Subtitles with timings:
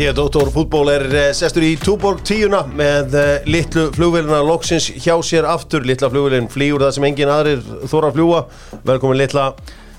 [0.00, 4.86] Er að Dóttor fútból er eh, sestur í Túborg tíuna með eh, litlu flugvélina loksins
[4.96, 5.84] hjá sér aftur.
[5.84, 7.60] Litla flugvélin flýur það sem engin aðrir
[7.90, 8.40] þóra að fljúa.
[8.88, 9.50] Velkomin litla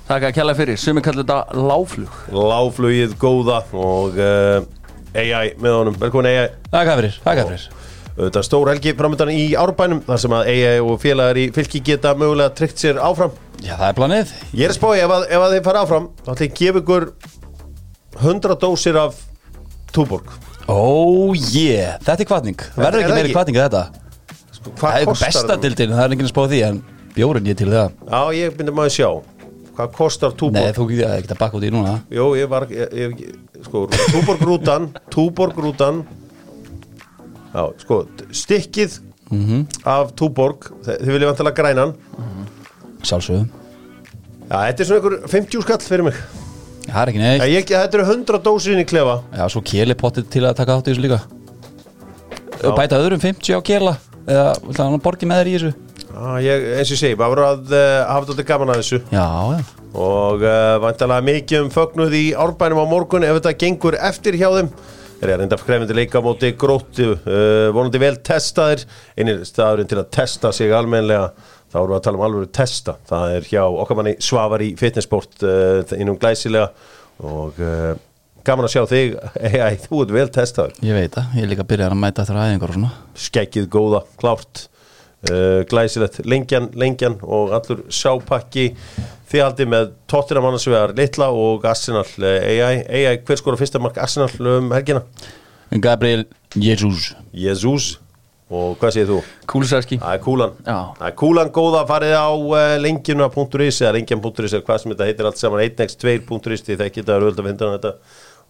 [0.10, 4.66] Takk að kjalla fyrir, sumi kallar þetta láflug láflugið góða og uh,
[5.14, 6.02] AI með honum.
[6.02, 6.50] Velkomin AI.
[6.73, 7.70] Takk fyrir, takk fyrir
[8.18, 11.86] Þetta er stór helgi framöndan í árbænum þar sem að AI og félagar í fylki
[11.94, 13.38] geta mögulega tryggt sér áfram.
[13.62, 16.09] Já, það er planið Ég er að spáði ef, að- ef að þið fara áfram
[16.26, 17.12] þá ætlum ég að gefa ykkur
[18.26, 19.28] 100 dósir af
[19.91, 20.30] Túborg.
[20.72, 23.81] Oh yeah, þetta er kvartning Er Verður ekki meiri kvartning en þetta?
[24.62, 25.62] Hvað Það er kostar besta þetta?
[25.66, 26.81] dildin, það er enginn að spá því En
[27.16, 27.91] bjórin ég til það.
[28.08, 29.09] Já, ég myndi maður sjá.
[29.76, 30.54] Hvað kostar Túborg?
[30.62, 31.94] Nei, þú ekki ekki að bakka út í núna.
[32.12, 36.03] Jó, ég var ég, ég, sko, Túborg rútan Túborg rútan
[37.52, 39.00] Já, sko, stikkið
[39.31, 39.62] Mhm.
[39.88, 41.94] af Túborg þið viljið vantilega grænan?
[43.08, 43.45] Sjálfsögum
[44.52, 46.17] Já, þetta er svona einhver 50 skall fyrir mig
[46.86, 47.44] Það er ekki neitt.
[47.52, 49.20] Ég, þetta eru 100 dósir inn í klefa.
[49.36, 51.20] Já, svo keli pottið til að taka átt í þessu líka.
[52.62, 53.98] Og bæta öðrum 50 á kela
[54.30, 55.72] Eða ætla hann að borgi með þér í þessu?
[56.12, 59.00] Já, ég, eins og ég segi, bara verður að uh, hafa þetta gaman að þessu.
[59.09, 59.62] Já, já.
[60.02, 64.50] Og uh, vantilega mikið um fögnuð í árbænum á morgun ef þetta gengur eftir hjá
[64.58, 64.70] þeim.
[65.22, 67.09] Þeir eru enda krefindi leika móti gróttu.
[67.26, 68.86] Uh, vonandi vel testaðir.
[69.18, 71.32] Einir staðurinn til að testa sig almenlega
[71.72, 72.95] þá erum við að tala um alveg testa.
[73.09, 76.72] Það er hjá okkar manni Svavar í fitnessport uh, innum glæsilega.
[77.22, 77.94] Og uh,
[78.47, 79.16] gaman að sjá þig.
[79.47, 80.75] Ei, þú ert vel testaður.
[80.86, 82.91] Ég veit það, ég er líka að byrja að mæta eftir aðeingar og svona.
[83.28, 84.67] Skeggið góða, klárt.
[85.22, 88.72] Uh, glæsilegt, lengjan, lengjan og allur sápakki.
[89.31, 94.33] Þið haldið með tóttina mannarsvegar litla og Arsenal AI, AI hver skora fyrsta mark Arsenal
[94.58, 95.06] um helgina?
[95.72, 96.25] Gabriel
[96.58, 97.13] Jesus.
[97.31, 97.94] Jesus
[98.52, 99.19] og hvað segir þú?
[99.49, 100.57] Kúlisarski Það er kúlan.
[100.66, 105.29] Það er kúlan góða farið á uh, lengjuna.is eða lengjan.is eða hvað sem þetta heitir
[105.29, 105.63] allt saman.
[105.69, 107.94] 1x2.is því það geta röld að finna þetta.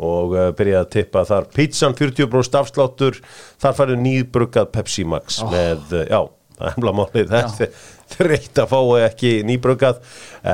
[0.02, 1.48] Og uh, byrja að tippa þar.
[1.54, 3.22] Pizzan 40% afsláttur.
[3.62, 6.22] Þar farið nýbruggað Pepsi Max með, uh, já,
[6.58, 7.36] það er emla málið.
[7.36, 10.02] Þetta er þreytt að fá ekki nýbruggað.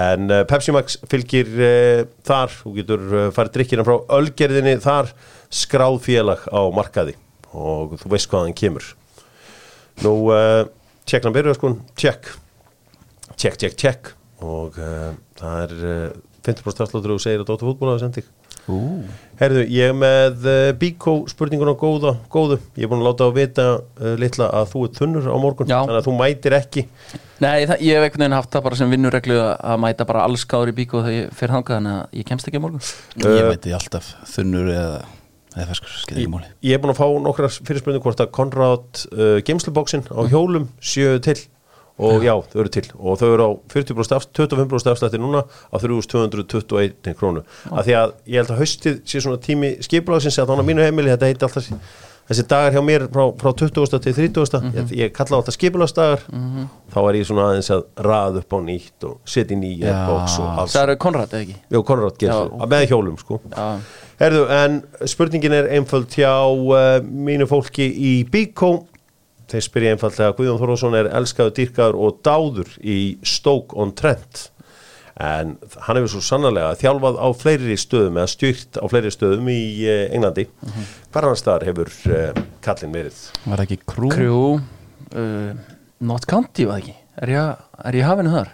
[0.03, 3.09] En Pepsi Max fylgir uh, þar, þú getur
[3.39, 4.77] farið drikkina frá Ölgerðinni.
[4.83, 5.15] Þar
[5.63, 7.15] skráð félag á markaði.
[7.55, 8.95] Og þú veist hvað hann kemur
[10.05, 10.65] Nú, uh,
[11.09, 12.31] tjekkna byrjuð sko, tjekk.
[13.37, 14.11] Tjekk, tjekk, tjekk.
[14.45, 18.27] Og uh, það er uh, 50% afsláttur og segir að Dóttar fútból hafa sendið
[18.67, 18.77] Ú,
[19.39, 22.57] Herðu, ég er með uh, Bíkó spurningun á góða, góðu.
[22.75, 25.69] Ég er búin að láta á vita uh, litla að þú er þunnur á morgun,
[25.71, 25.77] Já.
[25.85, 26.83] þannig að þú mætir ekki.
[27.39, 30.43] Nei, það, ég hef einhvern veginn haft það bara sem vinnureglu að mæta bara alls
[30.51, 32.83] gáður í bíku þegar ég fer hangað en að ég kemst ekki á morgun.
[33.23, 34.99] Ég Uh, mæti alltaf þunnur eða,
[35.57, 36.49] eða ferskur, skil ekki máli.
[36.65, 41.17] Ég er búin að fá nokkra fyrirspurning hvort að Konrad uh, geimslubóksin á hjólum séu
[41.23, 41.39] til.
[41.97, 42.83] Og já, þau eru til.
[42.93, 47.41] Og þau eru á 40% afst, 25% afslætti núna á 3221 krónu.
[47.73, 50.85] Af því að ég held að haustið sé svona tími skipulagsins að þannig að mínu
[50.85, 51.71] heimili þetta heiti alltaf
[52.27, 53.99] þessi dagar hjá mér frá, frá 20.
[54.03, 54.71] til 30.
[54.75, 56.25] ég, ég kalla á alltaf skipulagsdagar
[56.91, 60.01] þá er ég svona aðeins að raða upp á nýtt og setja í nýja Já.
[60.09, 61.55] box og alls Það eru Konrad, eða ekki?
[61.71, 62.67] Jó, Konrad getur Já.
[62.73, 63.69] með hjólum sko Já,
[64.17, 68.73] Herðu, en spurningin er einföld hjá uh, mínu fólki í Bíkó
[69.47, 74.49] þeir spyrja einfaldlega Guðjón Þorvarsson er elskaður, dýrkaður og dáður í Stoke on Trent
[75.17, 75.55] en
[75.87, 80.03] hann hefur svo sannarlega þjálfað á fleiri stöðum eða styrkt á fleiri stöðum í uh,
[80.13, 80.45] Englandi.
[81.13, 83.19] Hvar annars staðar hefur uh, kallinn verið?
[83.47, 84.11] Var ekki krú?
[84.13, 85.51] Krjú uh,
[86.05, 86.93] Not County, var ekki?
[87.17, 88.53] Er ég, er ég hafinu þar?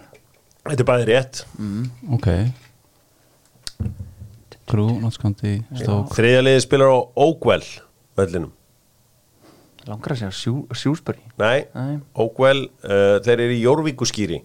[0.64, 1.42] Þetta er bæði rétt.
[2.16, 2.28] Ok.
[4.64, 7.66] Krú, náttskandi, stók þriðja liði spilar á Oakwell
[8.16, 8.54] vellinum.
[9.84, 11.98] Langar að segja sjú, Sjúsbury Nei, Nei.
[12.16, 14.38] Oakwell uh, þeir eru í Jórvíkuskýri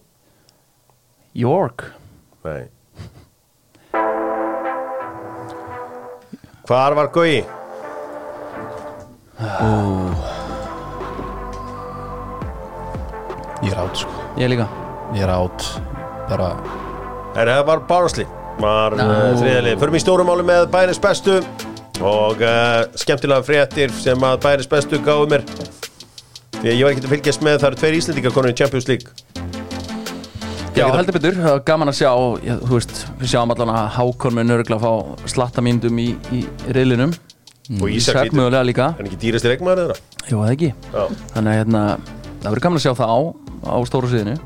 [1.39, 1.85] York
[2.45, 2.63] Nei.
[6.69, 7.43] Hvar var Gauji?
[13.63, 14.11] Ég er átt sko.
[14.39, 14.67] Ég líka.
[15.15, 15.65] Ég er átt
[16.29, 16.51] Bara
[17.35, 18.27] Er það var Barnsley
[18.59, 19.03] var Ná.
[19.05, 19.77] uh, þriðalið.
[19.79, 21.37] Förum í stórumáli með bæris bestu
[22.03, 25.45] og uh, skemmtilega fréttir sem að bæris bestu gáðu mér.
[26.59, 27.57] Því að ég var ekki að fylgjast með.
[27.61, 29.07] Það eru tveir Íslendingar konur í Champions League
[30.79, 32.11] Já, heldur betur, gaman að sjá
[32.45, 34.91] já, þú veist, við sjáum allan að Hákon með nörgla fá
[35.29, 37.13] slatta myndum í, í riðlinum.
[37.79, 38.93] Og Ísak Ísak mögulega líka.
[38.97, 39.99] en ekki dýrasti reikmaður þeirra?
[40.25, 40.71] Jú, það ekki.
[40.89, 41.03] Já.
[41.35, 41.83] Þannig að hérna,
[42.39, 43.19] það verður gaman að sjá það á
[43.59, 44.39] á stóru síðinu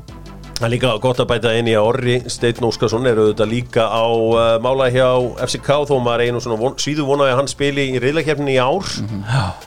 [0.54, 3.88] Það er líka gott að bæta inn í að Orri Steinn Óskarsson er auðvitað líka
[3.90, 5.08] á uh, mála hjá
[5.48, 8.86] FCK þó maður einu von, síðu vonaði að hann spili í riðlakefninni í ár.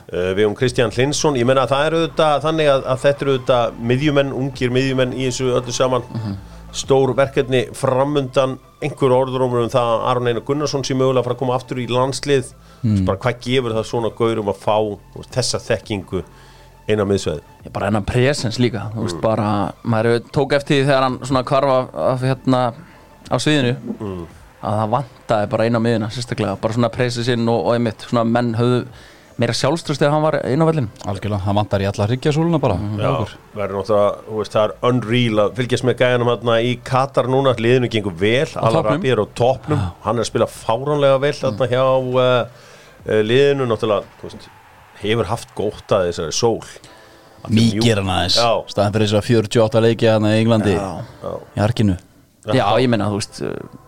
[0.08, 3.26] Uh, við um Kristján Hlinsson ég menna að það er auðvitað þannig að, að þetta
[3.26, 6.08] eru auðvitað miðjumenn, ungir miðjumenn í þessu öllu saman
[6.76, 11.36] stór verkefni framundan einhver orðurómur um það að Aron Einar Gunnarsson sé mögulega að fara
[11.38, 12.52] að koma aftur í landslið.
[12.78, 13.04] Mm.
[13.08, 14.76] bara hvað gefur það svona gaurum að fá
[15.16, 16.20] veist, þessa þekkingu
[16.86, 19.48] eina miðsveið bara enn presens líka Þú veist bara,
[19.82, 22.60] maður tók eftir því þegar hann svona hvarfa af hérna
[23.26, 23.74] á sviðinu
[24.58, 28.54] að það vantaði bara eina miðina sérstaklega, bara svona presensinn og, og einmitt svona menn
[28.58, 28.84] höfðu
[29.38, 32.74] meira sjálfströst þegar hann var inn á vellinu Algjörlega, hann vantar í alla hryggjasúluna bara.
[32.74, 33.34] Hjá Já, okkur.
[33.54, 37.90] verður náttúrulega, veist, það er unreal að fylgjast með gæjanum hérna í Katar núna, liðinu
[37.92, 42.22] gengur vel, Al-Arabi er á toppnum, hann er að spila fáránlega vel þarna hjá uh,
[43.06, 44.48] uh, liðinu, náttúrulega, veist,
[45.04, 46.58] hefur haft gótt að þessari sól.
[47.48, 48.40] Mjúk- Mýkir hann aðeins.
[48.42, 48.50] Já.
[48.74, 50.74] staðan fyrir þess að 48 leiki hann í Englandi.
[50.74, 51.36] Já.
[51.54, 51.94] í arkinu.
[52.48, 53.38] Já, ég meina, þú veist,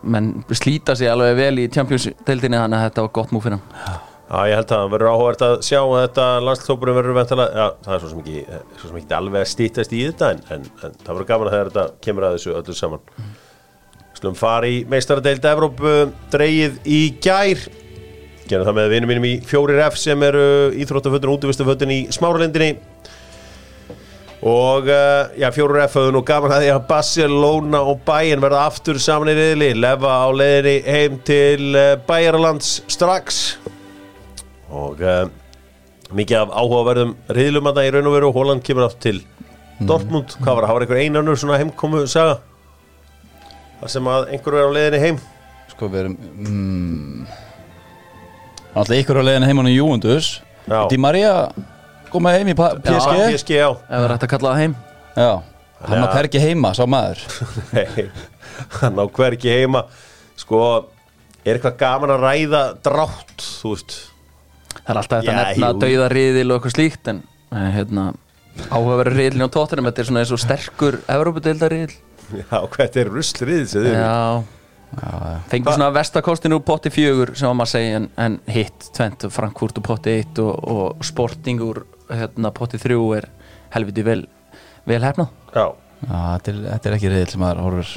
[0.05, 4.07] menn slíta sig alveg vel í Champions-deildinni þannig að þetta var gott múf fyrir hann
[4.31, 7.79] Já, ég held að það verður áhugavert að sjá að þetta landslópurum verður veintalega, já,
[7.83, 10.67] það er svo sem ekki, svo sem ekki alveg að stýttast í þetta en, en,
[10.87, 13.09] en það verður gaman að þegar þetta kemur að þessu öllu saman.
[14.21, 15.95] Slum fari í meistaradeild Evrópu
[16.31, 17.65] dreigið í gær,
[18.53, 20.47] gerum það með vinum mínum í 4F sem eru
[20.79, 22.79] íþróttafötun og útvistafötun í smáralindinni.
[24.47, 29.03] Og uh, já, 4F höfðu nú gaman að því að Barcelona og Bayern verða aftur
[29.03, 33.43] saman í riðli, lefa á leiðinni heim til uh, Bayerlands strax
[34.71, 35.27] og uh,
[36.15, 39.19] mikið af áhugaverðum riðlum að það í raun og veru og Holland kemur átt til
[39.81, 42.41] Dortmund, hvað var það, það var einhver einanur svona heimkomu saga?
[43.81, 45.21] Þar sem að einhver er á leiðinni heim?
[45.71, 47.23] Sko við erum mm,
[48.71, 50.29] Alltaf ykkur á leiðinu heim í Júundus.
[50.91, 51.33] Di Maria
[52.13, 53.71] koma heim í PSG Já, PSG, já.
[53.89, 54.77] Er hægt að kalla það heim.
[55.17, 55.31] Já,
[55.87, 56.05] hann Já.
[56.05, 57.25] var hvergi heima, sá maður.
[57.75, 58.07] Nei,
[58.77, 59.85] hann á hvergi heima.
[60.39, 60.61] Sko,
[61.43, 63.97] er eitthvað gaman að ræða drátt, þú veist
[64.85, 65.81] það er alltaf hægt að nefna jú.
[65.85, 68.07] dauða riðil og eitthvað slíkt en hérna,
[68.71, 71.95] áhugaverður riðilin á tóttunum þetta er svona eins og sterkur Evrópudeildar riðil
[72.41, 77.59] já, hvað er ruslrið sem þið Já, fengur svona vestakostin úr potti fjögur sem var
[77.61, 81.85] maður að segja en, en hitt tvent, Frankfurt úr potti eitt og, og Sporting úr
[82.11, 83.29] hérna, potti þrjú er
[83.75, 84.25] helviti vel,
[84.91, 85.69] vel hefnað já,
[86.01, 87.91] Já, þetta er, þetta er ekki reyðil sem maður horfur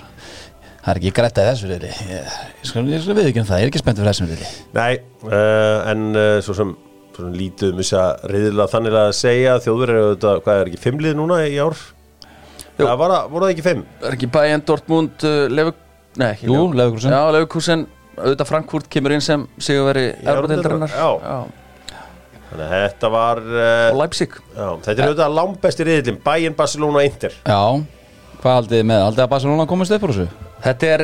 [0.83, 3.45] Það er ekki grætt að þessu reyðli Ég, ég skal, ég skal við ekki um
[3.47, 4.93] það, ég er ekki spennt fyrir þessum reyðli nei
[5.29, 6.73] uh, en uh, svo sem
[7.13, 10.71] svo sem lítið um þess að reyðilega þannig að segja þjóður eru þetta, hvað er
[10.71, 11.81] ekki fimmlið núna í ár?
[12.73, 12.87] Jú.
[12.87, 13.83] Já, var það, voru það ekki fimm?
[14.01, 15.75] Er ekki Bayern, Dortmund, uh, Lever...
[16.17, 17.13] Nei, ekki Jú, Leverkusen.
[17.13, 17.83] Já, Leverkusen,
[18.17, 21.09] auðvitað Frankfurt kemur inn sem sigurveri Evrópudeildarinnar Já.
[22.53, 27.05] Þannig að þetta var uh, og Leipzig já, þetta er auðvitað langbesti reyðilin Bayern, Barcelona
[27.07, 27.61] Inter Já,
[28.41, 29.05] hvað haldið þið með?
[29.07, 30.51] Haldið að Barcelona komist upp úr þessu?
[30.63, 31.01] Þetta er,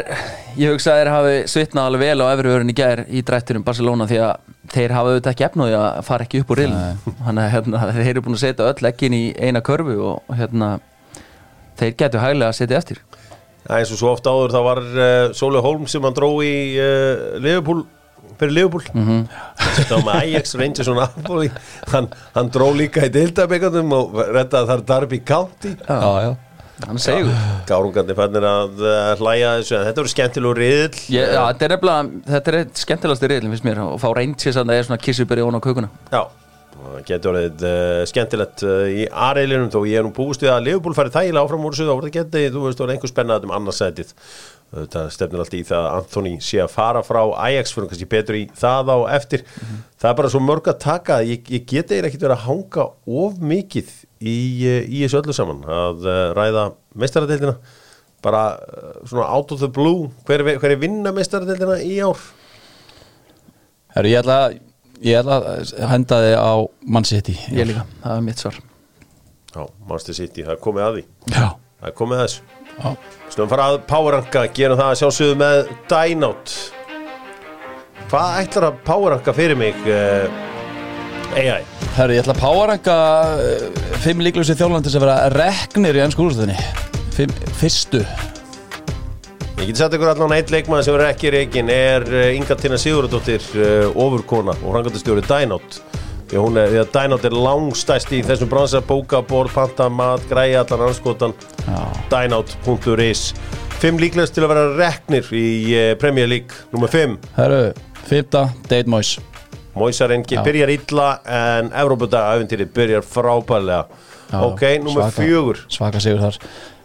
[0.56, 4.08] ég hugsa að þeir hafi svitnað alveg vel á efriðurinn í gær í drætturum Barcelona
[4.08, 7.52] því að þeir hafa auðvitað ekki efnaði að fara ekki upp úr reilin þannig að
[7.56, 10.72] hérna, þeir eru búin að setja öll ekkin í eina körfu og hérna
[11.82, 13.04] þeir getur hæglega að setja eftir.
[13.66, 16.56] Já, eins og svo ofta áður þá var uh, Sóli Holm sem hann dró í
[16.80, 17.84] uh, Liverpool
[18.40, 18.86] fyrir Liverpool.
[18.96, 19.08] Mm.
[19.10, 19.24] -hmm.
[19.76, 21.52] þetta var með Ajax, Rangers og Napoli.
[21.92, 22.08] Hann,
[22.38, 25.76] hann dró líka í deildabekandum og reddaði þar Darby County.
[25.84, 26.38] Já, já
[26.88, 27.32] hann segur
[27.70, 31.74] Gárungandi fannir að uh, hlæja þessu en þetta voru skemmtilegu riðil Ég, já, þetta er
[31.76, 35.46] nefnilega, þetta er skemmtilegasti reilin finnst mér og fá Rangers að það er svona kissuberi
[35.46, 35.90] ón á kökuna.
[36.14, 36.22] Já,
[36.80, 40.64] það getur orðið uh, skemmtilegt uh, í A-reilinum þó ég er nú búist við að
[40.70, 43.14] Liverpool fari þægilega áfram úr þessu þá voru það geti, þú veist, það voru einhver
[43.14, 44.16] spennað um annarsætið
[44.70, 48.38] þetta stefnir allt í það að Anthony sé að fara frá Ajax fyrir kannski betur
[48.38, 49.44] í það á eftir.
[50.00, 52.86] Það er bara svo mörg að taka ég, ég geti eiginlega ekkert verið að hanga
[53.24, 53.90] of mikið
[54.22, 54.36] í,
[54.70, 55.64] uh, í þessu öllu saman.
[55.66, 56.66] Að uh, ræða
[57.02, 57.56] meistaradeildina
[58.22, 62.20] bara uh, svona out of the blue hver, er- hver er vinna meistaradeildina í ár?
[63.96, 64.40] Herru, ég ætla,
[65.02, 66.54] ég ætla að henda þið á
[66.94, 68.60] Man City Ég líka, það er mitt svar.
[69.50, 71.04] Já, Manchester City, það er komið að því.
[71.34, 71.48] Já,
[71.82, 72.44] það er komið að þessu.
[72.80, 75.60] Já Slum fara að powerranka, gerum það að sjálfsögðu með
[75.92, 76.58] Dynout
[78.10, 80.40] Hvað ætlar að powerranka fyrir mig uh,
[81.38, 81.62] AI?
[81.94, 82.96] Herru, ég ætla að powerranka
[83.38, 86.58] uh, fimm líklusi þjólandi sem vera reknir í ennsku úrstöðinni
[87.60, 88.02] fyrstu.
[89.60, 92.82] Ég geti sagt ykkur allan eitt leikmann sem er ekki reikin er uh, Inga Tina
[92.82, 93.46] Sigurðardóttir
[93.94, 95.78] ofurkona og hrangatastjóri Dynout
[96.38, 100.24] að, hún er, því að Dynout er langstæst í þessum bransa bóka, borð, panta, mat,
[100.30, 101.34] græja allan anskotan
[101.66, 101.80] Já,
[102.12, 103.24] Dynout.is
[103.80, 106.52] Fimm líklegast til að vera reknir í uh, Premier League.
[106.76, 107.64] Númer 5 herru,
[108.10, 109.24] fyrta, Date Moise
[109.80, 110.42] Móisarinn Já.
[110.44, 113.86] byrjar illa en Evrópudaga æfintýri byrjar frábælega
[114.30, 115.64] Já, ok, nummer fjögur.
[115.74, 116.36] Svaka sigur þar.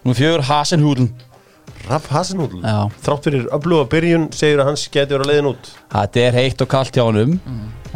[0.05, 1.09] Númer fjögur, Hasenhúdl
[1.89, 2.89] Raff Hasenúdl Já.
[3.05, 5.71] þrátt fyrir öfluga byrjun segir að hans getur að leiðin út.
[5.93, 7.35] Það er heitt og kalt hjá honum.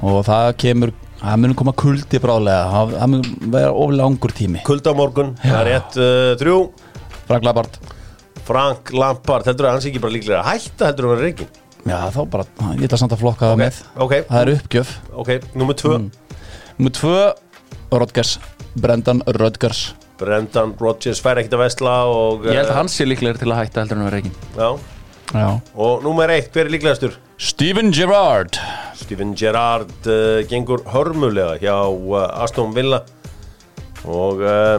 [0.04, 4.62] Og það kemur, það mun koma kuldi brálega, það það mun vera of langur tími.
[4.66, 6.58] Kulda morgun, það er rétt uh, þrjú.
[7.28, 7.78] Frank Lampard.
[8.48, 11.48] Frank Lampard, heldur að hans ekki bara líklega hætta heldur að vera reikin
[11.88, 12.44] Já, þá bara,
[12.76, 13.76] ég ætla samt að flokka það með.
[14.04, 14.14] ok.
[14.28, 14.90] Það er uppgjöf.
[15.22, 15.94] Ok, nummer tvö.
[16.78, 17.20] Númer tvö,
[17.94, 18.32] Rodgers.
[18.78, 19.82] Brendan Rodgers.
[20.18, 23.52] Brendan Rodgers fær ekkert að vesla og Ég held eh, að hans sé líklegir til
[23.52, 24.68] að hætta heldur en að vera reikin Já,
[25.38, 25.48] Já.
[25.78, 27.14] Og nummer eitt, hver er líklegastur?
[27.38, 28.58] Steven Gerrard.
[28.98, 33.04] Steven Gerrard uh, gengur hörmulega hjá uh, Aston Villa.
[34.08, 34.78] Og uh,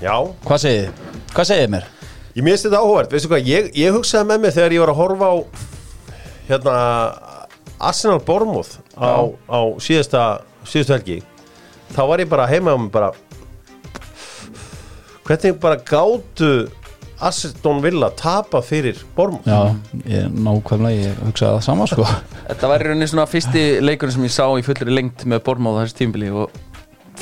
[0.00, 0.14] já,
[0.46, 1.18] Hvað segið þið?
[1.32, 1.90] Hvað segið þið mér?
[2.32, 5.00] ég minnst þetta áhugavert, veistu hvað, ég, ég hugsaði með mig þegar ég var að
[5.02, 5.36] horfa á
[6.48, 6.76] hérna
[7.76, 10.22] Arsenal Bournemouth á, á síðasta,
[10.64, 11.18] síðustu helgi.
[11.92, 13.10] Þá var ég bara heima mig bara
[15.28, 16.48] hvernig bara gátu
[17.22, 19.74] Aston Villa tapa fyrir Bournemouth Já,
[20.10, 22.06] ég nákvæmlega, ég hugsaði það sama sko
[22.48, 25.82] Þetta var í rauninni svona fyrsti leikurinn sem ég sá í fullri lengt með Bormáð
[25.84, 26.50] þessi tímbili og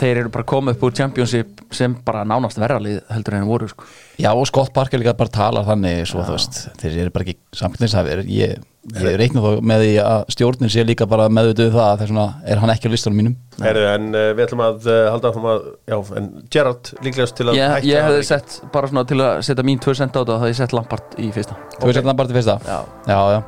[0.00, 3.86] þeir eru bara komið upp úr Championship sem bara nánast verralið heldur en voru sko.
[4.20, 7.60] Já, og Scott Parker líka bara talar þannig svo, þú veist, þeir eru bara ekki
[7.60, 12.12] samkynningshafir ég, ég reikna þó með því að stjórnin sé líka bara meðvituð það þess
[12.12, 13.34] vegna er hann ekki á listanum mínum?
[13.60, 17.48] Heru, en uh, við ætlum að uh, halda áfram að já, en Gerrard líklegast til
[17.50, 20.16] að Ég, hætta ég að hefði sett bara svona til að setja mín 2 cent
[20.16, 21.56] á þetta þá hefði ég sett Lampard í fyrsta.
[21.76, 22.56] Þú veist þetta bara til fyrsta?
[22.64, 22.78] Já.
[23.10, 23.40] Já, já,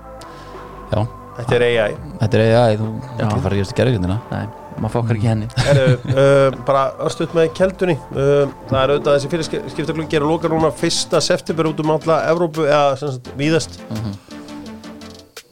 [0.93, 1.03] já.
[1.33, 4.43] Þetta er AI Þetta er AI, þú ekki fara að gerast í gerðina Nei,
[4.77, 5.49] maður fokkar ekki henni.
[5.65, 7.97] Heru, uh, bara örstuðt með keldunni.
[8.13, 11.97] Uh, það er auðvitað þessi fyrir skiptaklungi er að loka núna fyrsta september út um
[11.97, 13.81] alla Evrópu eða sem sagt víðast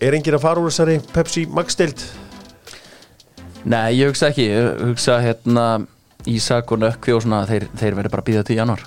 [0.01, 2.03] er enginn að fara úr þessari Pepsi Max deild?
[3.69, 5.65] Nei, ég hugsa ekki, ég hugsa hérna
[6.31, 8.87] Ísak og Nökkvi og svona þeir, þeir verður bara að býða til januar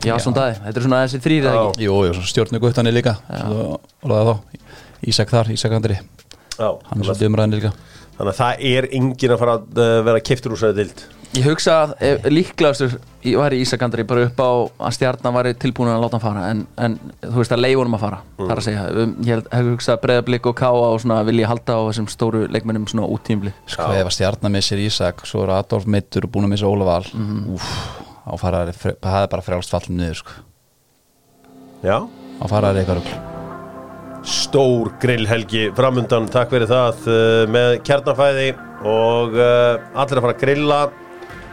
[0.00, 1.62] Já, svona það, þetta er svona þessi þrýr eða Já.
[1.70, 3.12] ekki Jú, jú, stjórnu guttanir líka.
[3.28, 4.32] Þá,
[5.10, 5.96] Ísak þar, Ísak Andri.
[6.56, 7.72] Já, Hann er svolítið umræðinni líka.
[8.16, 11.44] þannig að það er enginn að fara að uh, vera keftur úr þessari deild Ég
[11.46, 14.50] hugsa að ef- líklegastur í- væri Ísak Andri bara upp á
[14.88, 18.02] að stjarnan væri tilbúin að láta hann fara en, en þú veist að leifunum að
[18.02, 21.46] fara þar að segja, um, ég hef hugsað að breyðablík og káa og svona vilja
[21.52, 25.52] halda á þessum stóru leikmennum svona úttímli Sko, ef að stjarnar missir Ísak Svo er
[25.60, 27.28] Adolf Mittur og búin að missa Ólaval mm.
[27.28, 27.54] -hmm.
[27.54, 27.68] Úf,
[28.26, 30.30] á faraði Það er bara frjálst fallin niður sko.
[31.84, 31.98] Já,
[32.42, 33.14] Á faraði eitthvað rugl.
[34.26, 38.50] Stór grillhelgi framundan, takk fyrir það uh, með kjarnafæði
[38.84, 40.80] og uh, allir að fara að grilla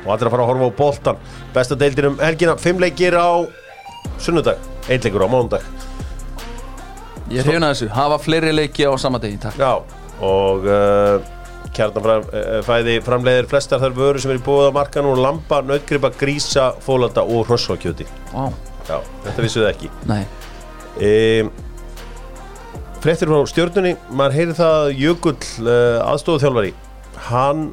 [0.06, 1.22] og allir að fara að horfa á boltan
[1.56, 3.30] besta deildir um helgina, fimm leikir á
[4.22, 5.66] sunnudag, einn leikur á mándag
[7.28, 9.58] Ég hrifin að þessu, hafa fleiri leiki á sama degi, takk.
[9.60, 9.74] Já,
[10.24, 11.18] og uh,
[11.76, 16.70] kjarnafæði framleiðir flestar þær vöru sem er í búið á markan og lampa, nautgripa, grísa,
[16.86, 18.48] fólanda og hrossvakjöti Vá,
[18.88, 19.92] Já, þetta vissuðu ekki.
[20.08, 20.22] Nei,
[21.04, 21.52] um,
[23.04, 23.92] Frettir frá stjörnunni.
[24.10, 25.36] Maður heyri það að Jökull
[25.68, 26.72] uh, aðstofþjálfari
[27.28, 27.68] hann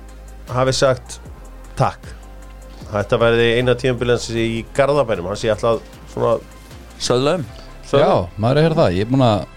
[0.52, 1.20] hafi sagt
[1.78, 2.12] takk.
[2.92, 5.30] Þetta verði eina tímabilans í Garðabænum.
[5.32, 6.36] Hann sé alltaf svona
[7.02, 7.44] söðlaum.
[7.94, 8.96] Já, maður er að heyra það.
[8.98, 9.50] Ég er búin að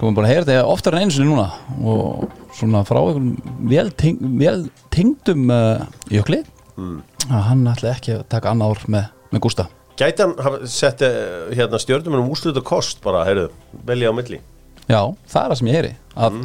[0.00, 1.48] Sko, maður er búin að heyra þetta oftar en einu sinni núna.
[1.84, 4.62] Og svona frá einhverjum vel, teng, vel
[4.94, 6.40] tengdum uh, jökli.
[6.80, 7.02] Mm.
[7.28, 9.66] að hann ætli ekki að taka annað ár með, með Gústa.
[10.00, 13.50] Gæti hann hafa sett uh, hérna, stjörnum um úrslut og kost bara, heyrðu,
[13.84, 14.40] velja á milli.
[14.86, 15.92] Já, það er það sem ég heyri.
[16.16, 16.38] Að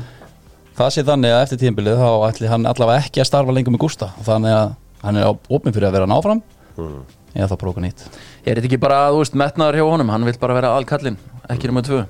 [0.75, 3.84] það sé þannig að eftir tíðinbilið þá ætli hann allavega ekki að starfa lengur með
[3.86, 4.10] Gústa.
[4.25, 4.74] Þannig að
[5.05, 6.41] hann er opinn fyrir að vera náfram.
[7.36, 8.05] Eða þá prófa nýtt.
[8.46, 10.12] Er þetta ekki bara, þú veist, metnaður hjá honum?
[10.13, 11.17] Hann vil bara vera allkallinn,
[11.51, 12.05] ekki nummer tvö.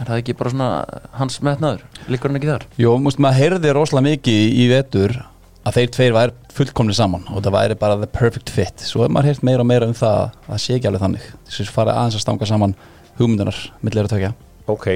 [0.00, 0.68] Er það ekki bara svona
[1.16, 1.84] hans metnaður?
[2.12, 2.66] Liggur hann ekki þar?
[2.80, 5.16] Jó, múst maður heyrði rosalega mikið í, vetur
[5.60, 8.84] að þeir tveir væri fullkomni saman og það væri bara the perfect fit.
[8.84, 11.26] Svo er maður heyrt meira og meira um það að sé ekki alveg þannig.
[11.48, 12.76] Þess að fara aðeins að stanga saman
[13.20, 14.32] hugmyndunar millir að tökja
[14.70, 14.86] Ok,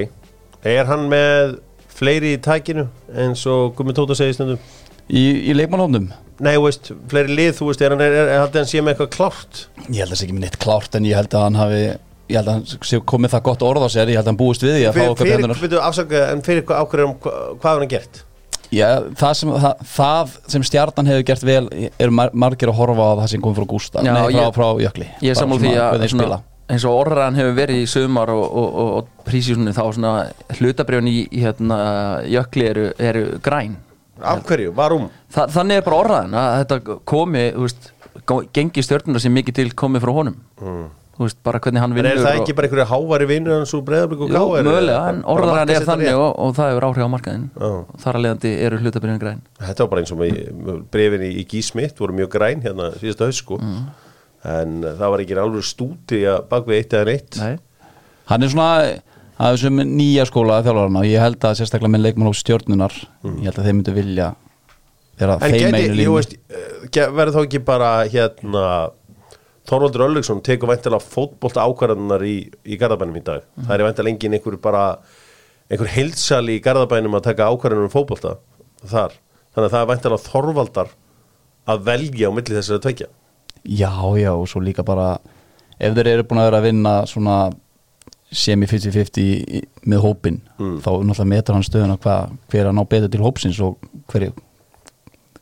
[0.65, 1.57] er hann með
[1.95, 4.61] fleiri í tækinu eins og Gummi Tóta segir stundum.
[5.05, 6.09] Í, í leikmannhófnum
[6.43, 9.11] Nei, veist, fleiri lið, þú veist, er hann, er, er, er, hann sé með eitthvað
[9.13, 9.59] klárt?
[9.85, 11.81] Ég held að það sé ekki með neitt klárt en ég held að hann hafi
[11.85, 14.39] ég held að hann sé komið það gott orð á sér ég held að hann
[14.41, 17.91] búist við því að fá Fyrir, okkar fyrir, afsaka, en fyrir ákveður um hvað, hann
[17.93, 18.23] gert?
[18.73, 23.07] Já, það sem, það, það sem stjarnan hefur gert vel er mar margir að horfa
[23.07, 24.03] á það sem komið frá Gústa.
[24.03, 25.07] Já, Nei, frá, ég- frá Jökli.
[25.21, 28.69] Ég er Bara sammála því að eins og orðan hefur verið í sumar og, og,
[28.81, 30.13] og, og prísísunni þá svona
[30.57, 31.77] hlutabrjón í, í hérna,
[32.25, 33.75] jökli eru, eru græn
[34.15, 34.71] Af hverju?
[34.71, 35.09] Varum?
[35.35, 37.89] Þa, Þannig er bara orðan að þetta komi veist,
[38.55, 40.37] gengi stjörnuna sem mikið til komið frá honum
[41.15, 43.57] þú veist, bara hvernig hann En vinnur er það og- ekki bara einhverju háværi vinnur
[43.59, 44.65] hans úr breyðarblik og Jú, gáir?
[44.67, 47.69] mögulega, en orðan er þannig og, og það hefur áhrif á markaðin Já.
[48.05, 51.99] þar að leiðandi eru hlutabrjón græn Þetta var bara eins og brefin í, í Gísmitt
[52.01, 53.85] voru mjög græn hérna síðasta haust sko Mm.
[54.45, 55.65] En það var ekki alveg
[56.31, 57.37] að bak við eitt eða neitt.
[57.41, 57.57] Nei,
[58.29, 58.69] Hann er svona
[59.35, 63.43] að þessum nýja skóla þjálfarana og ég held að sérstaklega með leikmann á stjórnunar ég
[63.49, 64.29] held að þeir myndu vilja
[65.19, 65.51] vera Mm.
[65.55, 66.13] Þeim einu línu
[66.91, 68.63] ge- verður þá ekki bara hérna
[69.65, 72.35] Þorvaldur Öllugsson tekur væntilega fótbolta ákvarðanar í,
[72.69, 73.41] í Garðabænum í dag?
[73.65, 74.81] Það er væntilega engin einhver bara
[75.71, 78.35] einhver heilsali í Garðabænum að taka ákvarðanum um fótbolta
[78.85, 79.15] þar.
[79.55, 80.91] Þannig að það er væntilega Þorvaldar
[81.73, 83.07] að velja á milli þessari tvekja
[83.65, 83.91] Já,
[84.21, 85.15] já, og svo líka bara
[85.79, 87.37] ef þeir eru búin að vera að vinna svona
[88.35, 93.11] semi 50-50 í- með hópin, þá náttúrulega metur hann stöðuna hvað, hver að ná betur
[93.13, 93.77] til hópsins og
[94.11, 94.27] hver,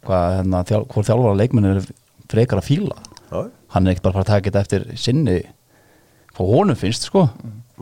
[0.05, 1.81] hvað, hérna, þjál, hvort þjálfara leikmenn er
[2.31, 2.97] frekar að fíla.
[3.31, 3.43] Já,
[3.75, 5.37] hann er ekkert bara að taka þetta eftir sinni
[6.33, 7.27] hvað honum finnst, sko.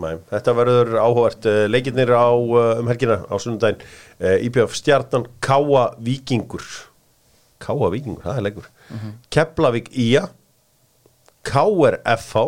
[0.01, 3.81] Nei, þetta verður áhugart leikirnir á uh, um helgina á sunnudaginn.
[4.21, 6.63] Uh, IBF Stjarnan Káa Víkingur.
[7.61, 8.69] Káa Víkingur, það er leikur
[9.33, 10.27] Keflavík Ía
[11.47, 12.47] Káer FH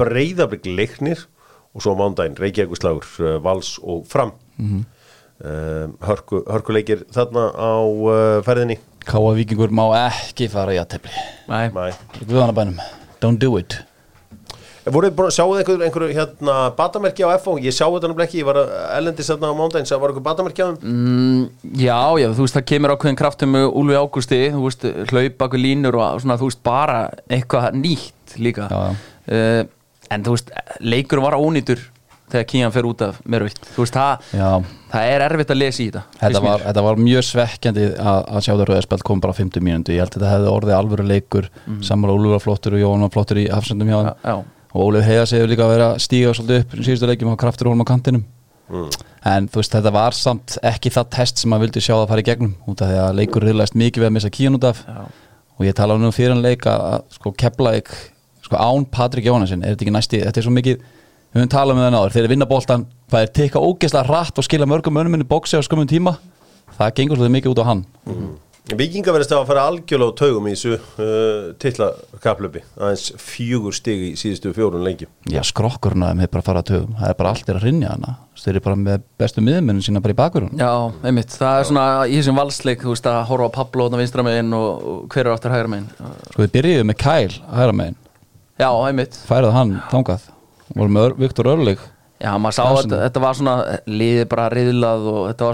[0.00, 1.26] Breiðablík Leiknir
[1.74, 4.34] og svo mándaginn Reykjavíkuslagur uh, Vals og Fram.
[4.58, 4.86] Mm
[6.04, 8.76] hörku, hörkuleikir þarna á uh, ferðinni.
[9.08, 11.14] Káa Víkingur má ekki fara í aðtefli
[11.48, 11.70] Nei.
[12.20, 12.76] Guðanabænum,
[13.22, 13.78] don't do it
[14.94, 18.40] Voruð búin að sjáu einhverju einhver, hérna, batamerki á FH, ég sá þetta náttúrulega ekki,
[18.40, 18.60] ég var
[18.96, 20.80] ellendis þarna á mándaginn, það var einhver batamerki á þeim?
[20.94, 21.44] Mm,
[21.82, 25.62] já, já, þú veist, það kemur ákveðin kraftum með Úlfi Ágústi, þú veist, hlaup okkur
[25.62, 26.98] línur og svona, þú veist, bara
[27.30, 28.68] eitthvað nýtt líka.
[28.70, 28.98] Já, já.
[29.30, 29.62] Uh,
[30.10, 31.82] en þú veist, leikur var ónýtur
[32.30, 34.50] þegar Kían fer út af með rautt þú veist, það, Já,
[34.92, 38.46] það er erfitt að lesa í þetta Þetta var, þetta var mjög svekkjandi að, að
[38.46, 39.94] sjá það rauðarspelt kom bara á 50 mínútu.
[39.94, 41.82] Ég held að þetta hefði orðið alvöru leikur mm.
[42.10, 45.50] Ólfur var flottur og var flottur í hafsendum hjá já, hann og Ólfur Heiða segir
[45.50, 48.24] líka að vera að stíga svolítið upp í síðustu leikjum á kraftur honum á kantinum.
[49.26, 52.22] En þú veist þetta var samt ekki það test sem maður vildi sjá það fara
[52.22, 54.84] í gegnum út af því að leikur riðlaðist mikið við að missa kíun út af.
[54.86, 55.02] Já.
[55.60, 57.90] og ég tala nú fyrir hann leik að, að sko Keflavík
[58.46, 61.76] sko án Patrik Jóhannesson er þetta ekki næsti, þetta er svo mikið við höfum talað
[61.76, 64.96] með það náður, þeir eru vinna boltan hvað er tekka ógeðslega rætt og skila mörgum
[64.96, 66.14] mönnum inn í bóksi á skömmum tíma.
[66.78, 67.84] Það gengur svolítið mikið út á hann
[68.70, 74.16] Vikinga verðist að fara algjörlega á taugum í þessu uh, titlakaplöpi aðeins fjögur stig í
[74.20, 75.08] síðustu fjórun lengi.
[75.32, 77.64] Já skrokkurinn að þeim hefur bara farað að tögum það er bara allt er að
[77.66, 78.10] rinja hana.
[78.40, 80.72] Þeir eru bara með bestu miðmennin sína bara í bakverðun já,
[81.04, 84.24] einmitt, það er svona í þessum valsleik, þú veist, að horfa á Pablo á vinstra
[84.24, 84.68] megin og,
[85.12, 85.88] hver er áttur hægra megin?
[86.30, 87.98] Sko við byrjuðum með Kæl hæra megin,
[88.60, 90.28] já, einmitt, færið hann þangað.
[90.72, 91.82] Vorum með Viktor Örlig.
[92.20, 93.34] Já, maður sá þetta, þetta var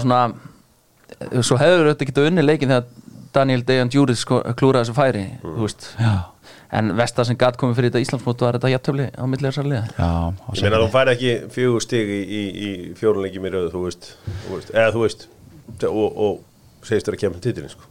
[0.05, 0.29] svona
[1.41, 4.23] svo hefur þetta getað unni leikin þegar Daniel Dejan Djúrið
[4.57, 5.23] klúraði þessu færi,
[5.99, 6.13] já,
[6.77, 9.83] en vestar sem gatt komið fyrir þetta Íslandsmót var þetta jafntöfli á millið þessar liða.
[9.97, 10.09] Já
[10.57, 14.09] Ég meina þú færi ekki fjögur stig í, í, í fjórun lengi mér þú veist,
[14.47, 15.27] þú veist eða þú veist
[15.87, 17.87] og, og segist þér að kemur titilin sko.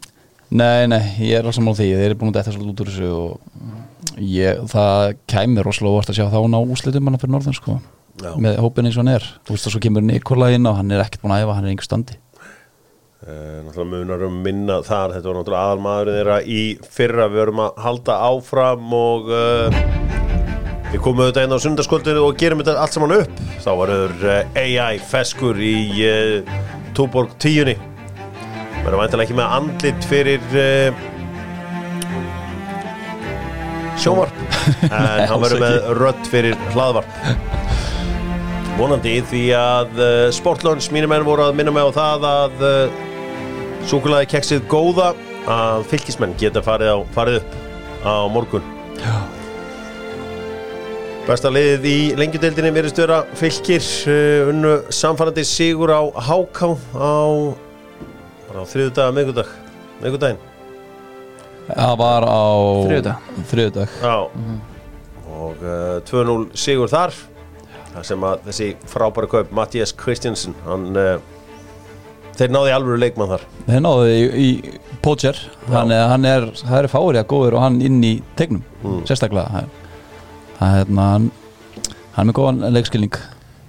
[0.56, 2.82] Nei, nei, ég er alls saman á því þeir eru búin að detta svolítið út
[2.84, 7.34] úr þessu og ég, það kæmi rosalega óvart að sjá þá ná úslitum manna fyrir
[7.34, 7.80] norðan sko
[8.40, 9.26] með hópin eins og hann er.
[9.44, 11.66] Þú veist og svo kemur Nikola inn og hann er ekkert búin að æfa hann
[11.66, 12.16] er einhver standi
[13.26, 15.16] náttúrulega munar um minna þar.
[15.16, 16.60] Þetta var náttúrulega aðalmaðurinn þeirra í
[16.94, 17.26] fyrra.
[17.30, 19.80] Við verum að halda áfram og uh,
[20.92, 23.42] við komum auðvitað inn á sundarskvöldinu og gerum þetta allt saman upp.
[23.64, 25.74] Þá varur uh, AI feskur í
[26.06, 26.54] uh,
[26.94, 27.74] Túborg 10
[28.86, 30.44] verður væntalega ekki með andlit fyrir
[33.98, 34.36] sjónvarp
[34.86, 37.18] en hann verður með rödd fyrir hlaðvarp.
[38.76, 40.00] Vonandi því að
[40.36, 42.64] Sportlunch, mínir menn voru að minna mig á það að
[43.86, 45.12] súkulaði keksið góða
[45.46, 47.58] að fylgismenn geta farið, á, farið upp
[48.06, 48.64] á morgun.
[48.98, 49.16] Já.
[51.26, 57.18] Besta liðið í lengjudeildinni verið störa fylgir uh, unnu samfærandi sigur á Háká á,
[58.54, 59.50] á þriðu dag, meðgudag
[60.02, 60.38] meðgudaginn
[61.66, 62.46] Það var á
[62.86, 63.30] Þriðjudag.
[63.50, 63.96] Þriðjudag.
[63.98, 64.16] Já.
[65.36, 67.16] Og uh, 2-0 sigur þar
[67.90, 71.16] þar sem að þessi frábæra kaup Mattias Kristjansen hann uh,
[72.38, 73.44] þeir náði alvöru leikmann þar.
[73.66, 75.38] Þeir náðu í, í Pocher.
[75.70, 78.62] Hann, er- hann er, það eru fári að góður og hann inn í tegnum,
[79.08, 79.62] sérstaklega.
[79.64, 79.72] Er-
[80.58, 81.30] það er hérna hann,
[82.16, 83.18] hann er góðan leikskilning.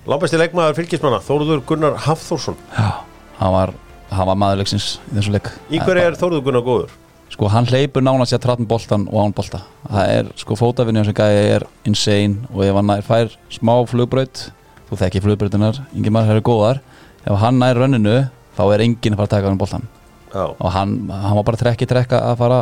[0.08, 2.56] Lábæsti leikmaður fylgismanna Þóruður Gunnar Hafþórsson.
[2.78, 3.04] Já,
[3.42, 3.74] hann var,
[4.12, 5.50] hann var maðurleiksins í þessu leik.
[5.70, 6.94] Í hverju er Þóruður Gunnar góður?
[7.28, 9.60] Sko hann hleypur nánast sér tratt með boltan og án bolta.
[9.92, 14.46] Það er sko fótafinni gæði er insane og ef hann nær fær smá flugbraut
[14.88, 16.80] þú þekki flugbrautunar, ingen maður það eru góðar.
[17.28, 18.16] Ef hann nær rönninu
[18.58, 19.86] þá er enginn að fara að taka hann boltan
[20.34, 22.58] Já, og hann, hann var bara trekki trekka að fara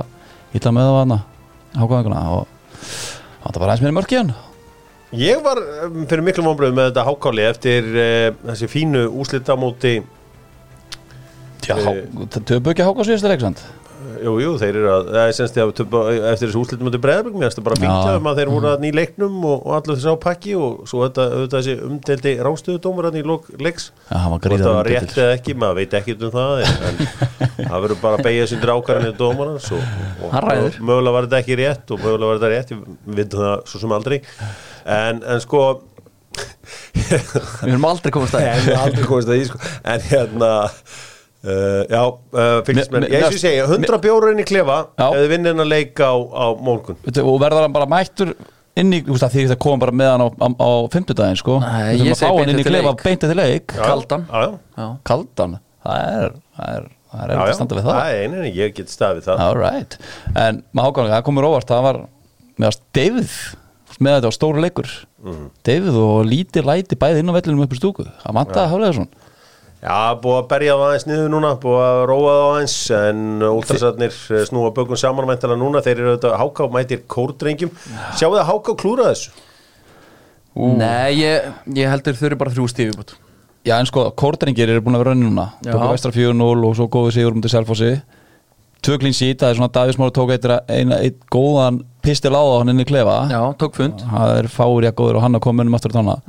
[0.55, 1.17] illa með það hana
[1.75, 2.43] hákvæðinguna og
[3.45, 4.33] hann var bara aðeins meira mörk í hann.
[5.15, 9.95] Ég var um, fyrir miklu vonbröð með þetta hákáli eftir uh, þessi fínu úslita móti
[11.65, 12.05] Já, Eh.
[12.45, 13.61] töpu ekki hákvæð síðustu leiksand
[14.25, 17.01] Jú, jú, þeir eru að, það er semst að töpa, eftir þessu úslitum út í
[17.03, 19.75] breðabögum, ég ætti bara að fylgja um að þeir voru að í leiknum og, og
[19.77, 23.87] allir þessi á pakki og svo þetta, auðvitað þessi umdeldi rástöðudómur hann í lok leiks.
[24.09, 27.01] Já, hann var það rétt eða ekki, maður veit ekki um það, en,
[27.71, 29.89] það verður bara að beigja sinni ákvarðinni dómarans og,
[30.19, 30.79] og, ræður.
[30.79, 32.77] og mögulega var þetta ekki rétt og mögulega var þetta rétt,
[33.09, 34.21] við veitum það svo sem aldrei,
[34.99, 35.65] en, en sko,
[36.95, 39.59] Við erum aldrei komast að að því sko.
[39.87, 40.49] En hérna
[41.45, 44.77] uh, Já, uh, fylgismenn Me- me- Ég og ég segja, 100 bjórar inn í klefa
[44.97, 45.07] Já.
[45.11, 46.97] Ef þið vinnir hennar leik á, á morgun.
[47.05, 48.33] Og verður hann bara mættur
[48.75, 51.39] inn í, þú veist að því það koma bara með hann á, á, á fimmtudaginn
[51.39, 51.59] sko.
[51.63, 53.03] Nei, ég að segi fá hann beint inn í eftir klefa leik.
[53.05, 53.75] beint eftir leik.
[53.79, 54.25] Kaldan.
[55.07, 57.51] Kaldan, það er það er, það er já, eftir já.
[57.51, 57.99] að standa við það.
[57.99, 59.43] Það er einin, ég get staðið það.
[59.45, 59.97] All right,
[60.35, 62.01] en maður ákvæmlega, það komur óvart það var
[62.59, 63.37] meðast David
[64.03, 64.89] með þetta á stóru leikur.
[65.23, 65.45] Mhm.
[65.63, 68.03] David og lítið læti bæði inn á vellinum upp í stúku.
[68.25, 69.23] Það vantaði að hálega svona
[69.85, 73.19] Já, búið að berja það aðeins niður núna Búið að róa það aðeins En
[73.51, 74.15] últrasarnir
[74.49, 77.75] snúa bökum saman Mæntalega núna, þeir eru auðvitað háká mætir kórdrengjum.
[78.17, 79.35] Sjáu það háká klúra þessu?
[80.55, 83.15] Nei, ég, ég heldur þau eru bara þrjú stífi bútt
[83.65, 85.47] Já en sko, kórdrengir eru búin að vera rönni núna.
[85.65, 87.95] Tóku vestra 4-0 og svo góðu sigur um til Selfossi.
[88.85, 92.45] Tvö klín sít, það er svona Davís Mári tók einn ein, ein góðan pistil á
[92.45, 93.15] það hann inn í klefa.
[93.33, 94.03] Já, tók fund.
[94.05, 94.33] Það
[95.65, 95.77] að um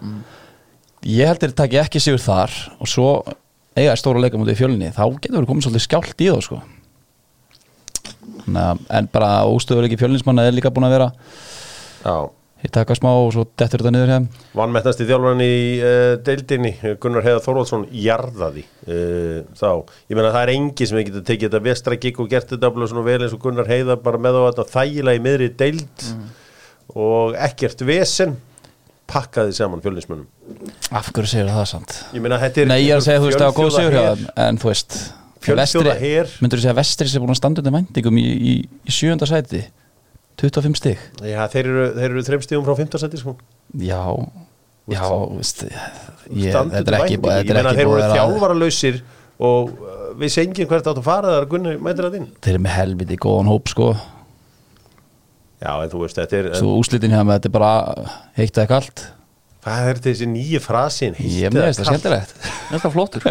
[0.00, 0.22] Mm.
[1.12, 2.56] Ég heldur að taki ekki sigur þar.
[2.80, 3.10] Og svo
[3.76, 6.62] eiga stóra leika mútið í fjölinni þá getur verið komið svolítið skjált í þá sko.
[8.46, 11.12] En bara óstöðuleiki fjölinsmanna er líka búin að vera.
[12.06, 12.16] Já.
[12.64, 14.24] Ég taka smá og svo dettur þetta niður hér
[14.56, 20.52] Vannmettnasti þjálfarinn í uh, deildinni Gunnar Heiðar Þorvaldsson jarðaði uh, þá, ég meina það er
[20.54, 23.68] engi sem getur tekið þetta vestra gig og gert þetta svona vel eins og Gunnar
[23.68, 26.06] Heiðar bara með á þetta þægilega í miðri deild
[26.96, 28.38] og ekkert vesen
[29.10, 30.26] pakkaði saman fjölinsmönnum
[30.90, 31.94] Af hverju segir það sant?
[32.14, 33.96] ég meina þetta er Nei, ég er að segja, þú veist, það var góð sigur
[33.96, 34.98] þeim, en þú veist
[35.46, 36.30] her.
[36.42, 39.28] Myndur þú segja að Vestri sé búin að standa undir væntingum í, í, í sjönda
[39.28, 39.62] sæti?
[40.40, 41.04] 25 stig.
[41.24, 43.36] Já, þeir eru, þeir eru þreim stíðum frá 15 seti sko.
[43.80, 44.00] Já,
[44.92, 45.78] já, veist ég,
[46.26, 49.00] Þetta er ekki, þetta ég meina þeir að vera þjálfara lausir
[49.46, 52.28] og uh, við sengjum hvert átt að fara þar Gunnar mætir það inn.
[52.44, 53.88] Þeir eru með helviti góðan hóp sko
[55.62, 57.74] já, en þú veist, þetta er Svo úslitin hjá með þetta er bara
[58.38, 59.06] heitt eða kalt
[59.66, 62.34] hvað er þessi nýju frasin Ég með þess það skemmtilegt.
[62.70, 63.24] Þetta er flottur.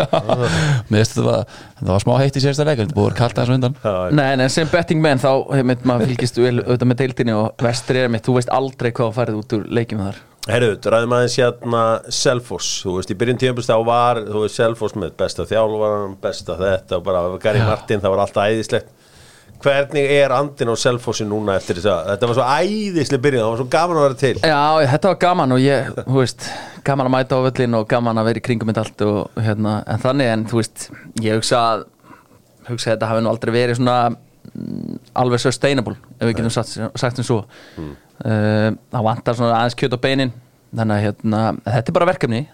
[0.92, 3.20] Mér veist þetta var, þetta var smá heitt í sérsta leik Þetta búið að vera
[3.22, 3.78] kalt aðeins undan.
[4.20, 8.12] Nei, en sem betting menn þá hefur maður fylgist auðvitað með deildinni og vestri er
[8.12, 10.20] mitt, þú veist aldrei hvað færið út úr leikjum þar.
[10.46, 11.84] Herru, ræðum aðeins hérna
[12.14, 16.58] Selfoss, þú veist, í byrjun tíðanbúst þá var, þú veist, Selfoss með besta þjálfaran, besta
[16.60, 18.92] þetta og bara Gary Martin, það var alltaf æðislegt
[19.64, 23.52] Hvernig er andin á Selfossi núna eftir þess að, þetta var svo æðislega byrjun, það
[23.52, 24.34] var svo gaman að vera til.
[24.42, 26.48] Já, þetta var gaman og ég, þú veist
[26.86, 29.76] gaman að mæta á völlin og gaman að vera í kringum þetta allt og hérna,
[29.90, 30.88] en þannig en þú veist,
[31.26, 31.86] ég hugsa að
[32.70, 36.76] hugsa að þetta hafi nú aldrei verið svona mm, alveg sustainable ef við getum sagt,
[37.02, 37.42] sagt sem svo.
[37.80, 37.96] Mm.
[38.94, 40.36] það vantar svona aðeins kjöt á beinin
[40.76, 42.46] þannig að hérna, þetta er bara verkefni.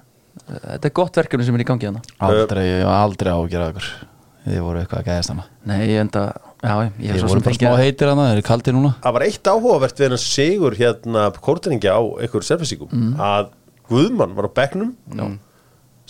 [0.47, 3.89] Þetta er gott verkefni sem er í gangi hérna Aldrei, aldrei á að gera ykkur
[4.41, 5.43] Þið voru eitthvað að gæðast hana?
[5.69, 6.21] Nei, ég enda,
[6.63, 8.73] já, ég er Þið svo voru sem bara smá fengið heitir hana, þeir eru kaldir
[8.77, 8.91] núna?
[9.03, 13.51] Það var eitt áhugavert við hennar sigur hérna kórtringja á einhverju Selfossíkum að
[13.91, 15.37] Guðmann var á bekknum Mm.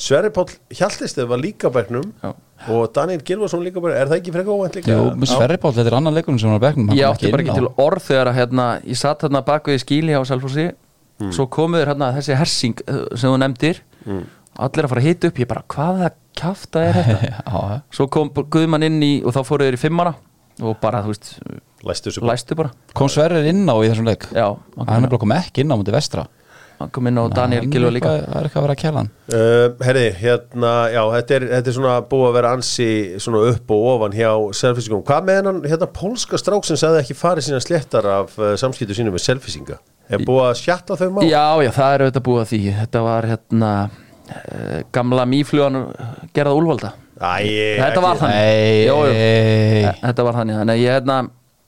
[0.01, 2.31] Sverri Páll Hjaltistið var líka á bekknum Já.
[2.71, 4.95] og Daniel Gilvarsson líka á bekknum, er það ekki frekar óvænt líka?
[4.95, 7.57] Jú, Sverri Páll, þetta er annan leikurinn sem var á hann Ég átti bara ekki
[7.59, 10.69] til orð þegar að hérna, ég satt hérna bakvið í skíli á Selfossi
[11.35, 13.83] svo komuður hérna þessi hersing eh, sem þú nefndir
[14.57, 15.65] allir að fara að hita upp, ég bara
[16.31, 17.81] hvaða kjafta er þetta?
[17.95, 20.15] Svo kom Guðmann inn í og þá fóruð þeir í fimmara
[20.61, 21.33] og bara, þú veist,
[21.81, 22.69] Læstu læstu bara.
[22.93, 24.27] Kom Sverrir inn á í þessum leik?
[24.29, 26.27] Já, hann er bara kom ekki inn á mútið vestra.
[26.81, 28.11] Hann kom inn á Daniel Gilva líka.
[28.25, 29.09] það er eitthvað að vera að kæla hann.
[29.31, 32.87] Uh, herri, hérna, já, þetta er, þetta er svona búið að vera ansi
[33.21, 35.03] svona upp og ofan hjá selfisingung.
[35.09, 38.97] Hvað með hennan, hérna, pólska strák sem sagði ekki farið sína sléttar af uh, samskiptu
[38.97, 39.81] sínum með selfisinga?
[40.11, 41.21] Er búið að sjatta þau má?
[41.25, 42.61] Já, já, það er auðvitað búið að því.
[42.81, 43.73] Þetta var hérna
[44.95, 45.79] gamla mýflugan
[46.35, 48.97] gerða úlvalda Æ, Þetta var jú.
[49.05, 49.13] nei.
[49.13, 51.17] Eh, Þetta var þannig, þannig að ég, hérna,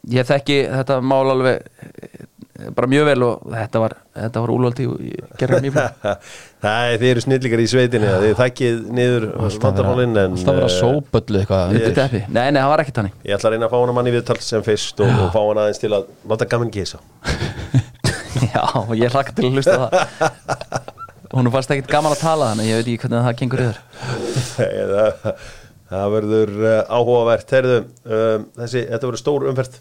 [0.09, 2.23] ég þekki þetta mál alveg eh,
[2.73, 3.95] bara mjög vel og þetta var,
[4.39, 6.07] var úlvaldi mjög flug
[6.63, 9.27] Það er, þið eru snillingar í sveitinni, þið þekkið niður
[9.65, 11.73] vandamálinn en alltaf vera uh, sópöllu eitthvað.
[12.31, 13.17] Nei, nei, það var ekki þannig.
[13.27, 15.65] Ég ætla að reyna að fá hana manni viðtal sem fyrst og, og fá hana
[15.67, 17.01] aðeins til að láta gaman gísa.
[18.53, 18.63] Já,
[18.95, 20.91] ég hlakka til að hlusta það
[21.33, 23.77] Hún fannst ekkert gaman að tala þannig ég veit ekki hvernig það gengur yfir
[24.93, 25.47] það,
[25.89, 27.53] það verður uh, áhugavert.
[27.57, 29.79] Herðu, um, þessi, þetta verður stór umferð.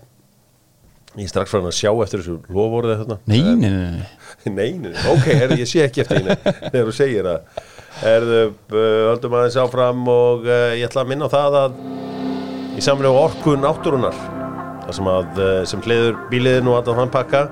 [1.12, 3.18] Ég er strax hann að sjá eftir þessu lofórið þarna.
[3.28, 4.72] Nei, nei, nei, nei.
[4.86, 7.62] Nei, ok, herðu, ég sé ekki eftir henni þegar þú segir það.
[8.00, 8.40] Herðu,
[8.72, 11.78] uh, höldum aðeins áfram og uh, ég ætla að minna á það að
[12.80, 14.16] í samlega orku náttúrunar
[14.92, 15.38] sem að
[15.68, 17.42] sem hliður bíliðin og alltaf hann pakka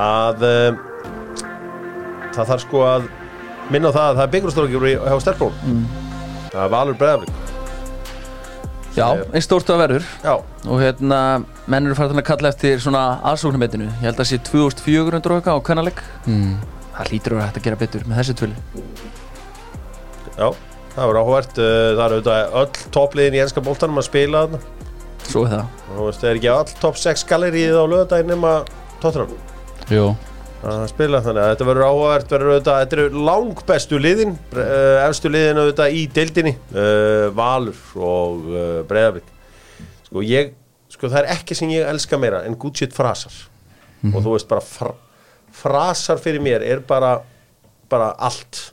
[0.00, 0.44] að
[2.32, 3.08] það þarf sko að
[3.72, 5.82] minna á það að það er byggjumstofleikir hjá Stelbrón mm.
[6.50, 7.50] það er Valur Breðaflik
[8.92, 10.08] Já, einn stórt að verður.
[10.20, 10.34] Já,
[10.68, 11.18] og hérna,
[11.64, 15.64] menn eru farin að kalla eftir svona aðsóknumetinu, ég held að sé 2400 okkar á
[15.64, 16.50] kannaleg mm.
[16.98, 18.58] það hlýtur að vera hægt að gera betur með þessi tvöli
[20.36, 20.48] já,
[20.94, 24.60] það var áhvert það eru auðvitað öll toppliðin í enska bóltanum að spila þarna.
[25.22, 25.80] Svo er það.
[25.96, 28.52] Og það er ekki all top 6 gallerið á lögadaginn nema
[29.02, 29.32] Tottenham?
[29.92, 30.06] Jú,
[30.62, 35.96] að spila þannig að þetta verður auðvitað, þetta eru langbestu liðin uh, efstu liðin auðvitað
[35.98, 39.32] í deildinni uh, Valur og uh, Breiðablik.
[40.06, 40.52] Sko ég,
[40.92, 43.34] sko það er ekki sem ég elska meira en good shit frasar.
[44.10, 44.92] Og þú veist bara fra,
[45.54, 47.20] frasar fyrir mér er bara
[47.90, 48.68] bara allt.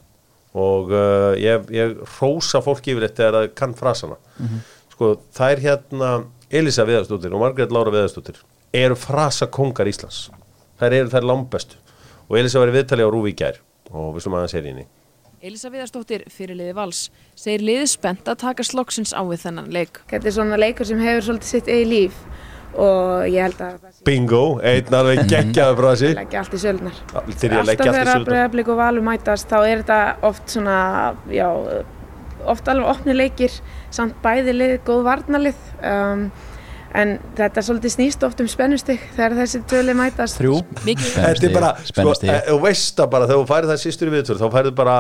[0.58, 0.90] Og
[1.38, 4.18] ég, ég rósa fólki yfir þetta að kann frasana.
[4.96, 6.10] Sko það er hérna
[6.50, 8.42] Elisa Viðarstóttir og Margrét Lára Viðarstóttir
[8.74, 10.28] eru frasa kongar Íslands
[10.80, 11.82] þær eru þær langbestu.
[12.30, 13.60] Og Elisa var í viðtali á Rúvi í gær.
[13.90, 14.86] Og við slum aðeins er inni
[15.40, 17.06] Elisa Viðarsdóttir fyrir liði Vals
[17.38, 20.02] segir liðið spennt að taka sloksins á við þennan leik.
[20.12, 22.18] Þetta er svona leikur sem hefur svolítið sitt eigi líf.
[22.70, 27.32] Og ég held að Bingo, einn alveg geggjaði frasi leggja allt í að allt Alltaf
[27.32, 30.76] í þegar söldunar bregðarblik og valur mætast þá er þetta oft svona,
[31.34, 31.48] já,
[32.54, 33.56] oft alveg opni leikir
[33.90, 36.28] samt bæði lið, góð varnalið um,
[36.96, 40.40] en þetta svolítið snýst oft um spennustig þegar þessi tvöli mætast.
[40.40, 40.62] Þrjú.
[41.54, 42.30] Bara, sko, Spennustig.
[42.30, 44.96] e- þú veist það bara þegar þú færið það sístur í viðtölu þá færið bara,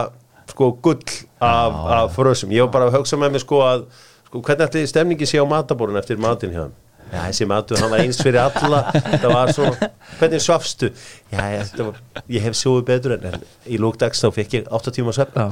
[0.52, 1.00] sko, gull
[1.42, 3.88] af, af frösum, ég var bara að hugsa með mig sko að,
[4.30, 6.78] sko, hvernig ætli stemningi sé á matabórun eftir matinn hjá þeim
[7.10, 8.80] Já, þessi matur, hann var eins fyrir alla.
[8.94, 9.88] Það var svona,
[10.20, 10.90] hvernig svafstu?
[11.34, 11.98] Já, ég, var,
[12.30, 15.46] ég hef sjóðu betur en, en í lókdags þá fekk ég 8 tíma Já.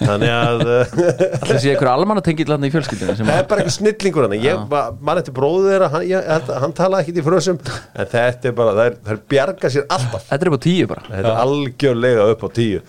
[0.00, 0.62] þannig að
[1.48, 4.84] Það sé einhver almannatengill hann í fjölskyldinu það er bara eitthvað snillingur hann ég, ma-
[4.98, 7.60] mann eftir bróðu þeirra hann, að hann talaði ekkit í frösum.
[7.94, 10.28] En þetta er bara, það er, það er bjarga sér alltaf.
[10.30, 11.06] Þetta er upp á tíu bara.
[11.10, 12.82] Þetta er algjörlega upp á tíu.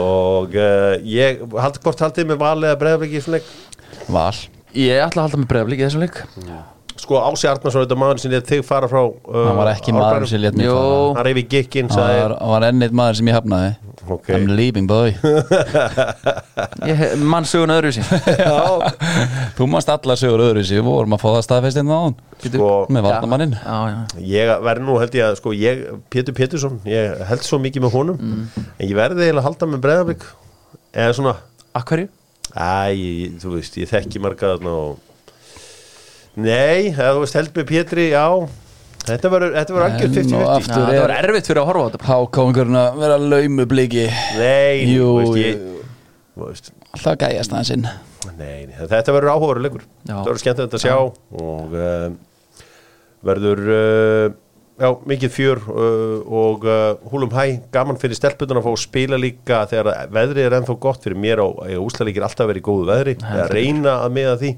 [0.00, 3.54] Og uh, ég hald, hvort haldið með valið að breyða ekki svona leik?
[4.10, 4.34] Val.
[4.76, 6.20] Ég ætla að halda með bregðarblík í þessum leik
[7.00, 10.42] sko Ási Arnarsson, þetta maður sem þið fara frá uh, Hann var ekki maður sem
[10.42, 11.14] létt mig fara.
[11.16, 13.70] Hann reyfi gikkinn Hann sagði, var, hann var ennið maður sem ég hafnaði.
[14.10, 15.12] Ok, I'm leaving boy.
[17.30, 18.06] Mann sögun öðru sín
[19.58, 22.16] Þú mást allar sögur öðru sér Við vorum að fá það staðfest inn á hann
[22.40, 23.08] sko Með
[23.92, 23.98] já.
[24.32, 25.82] ég verði nú held ég að sko ég,
[26.12, 28.22] Pétur Pétursson, ég held svo mikið með honum.
[28.80, 30.24] En ég verði eiginlega að halda með breyðablik
[30.96, 31.34] eða svona,
[31.76, 32.08] Akkurju?
[32.56, 35.09] æ, ég- þú veist ég þekki marga þarna og
[36.38, 38.26] nei, þú veist held með Pétri, já.
[39.00, 41.60] Þetta verður þetta verður algjör En 50-50 og Já, aftur það var er erfitt fyrir
[41.62, 42.00] að horfa á þetta.
[42.02, 42.10] Bara.
[42.10, 44.04] Hákángurinn að vera laumu bliki.
[44.36, 45.64] Nei, Jú, þú veist, ég,
[46.44, 47.86] veist, Alltaf gæjast aðeins inn.
[48.40, 49.32] Nei, þetta verður
[50.04, 50.12] Já.
[50.12, 52.06] þetta verður skemmtilegt að sjá og uh,
[53.30, 54.36] verður uh,
[54.80, 59.20] já, mikið fjör uh, og uh, húlum hæ, gaman fyrir stelpunar að fá að spila
[59.20, 61.48] líka þegar veðrið er ennþá gott fyrir mér á
[61.80, 63.16] úslalíkir alltaf verið góðu veðri.
[63.20, 64.52] Að reyna að miða því.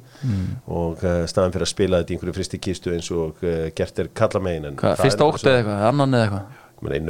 [0.70, 4.02] Og uh, staðan fyrir að spila þetta í einhverju fristi kistu eins og uh, gert
[4.02, 6.61] er kalla megin Fyrsta óttu eða eitthvað, annan eða eitthvað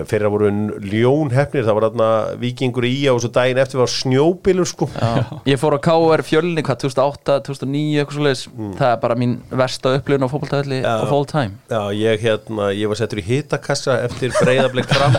[0.09, 0.51] fyrra voru
[0.85, 2.09] ljón hefnir það var þarna
[2.43, 4.89] vikingur í og svo daginn eftir var snjóbilur sko.
[4.93, 5.41] Já.
[5.49, 8.45] Ég fór á KR fjölni hvað 2008, 2009 eitthvað svo leiðis
[8.79, 10.29] Það er bara mín versta upplifun á
[10.83, 10.95] Já.
[11.03, 11.57] of all time.
[11.71, 15.17] Já, ég, hérna, ég var settur í hitakassa eftir breyðablik fram.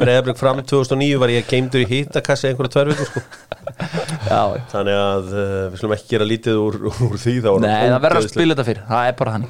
[0.00, 3.24] Breyðablik fram 2009 var ég geimdur í hitakassa einhverja tvær vikur sko.
[4.32, 8.04] Já, þannig að uh, við slum ekki gera lítið úr, úr því þá Nei, það
[8.04, 9.48] verður að spila þetta fyrir, það er bara hann.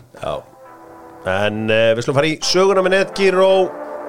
[1.28, 3.52] En uh, við slum fara í söguna með Netgyro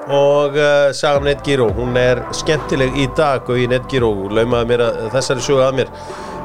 [0.10, 4.84] og uh, saga um Netgyro hún er skemmtileg í dag og í Netgyro laumaði mér
[4.88, 5.94] að þessari sögu að mér.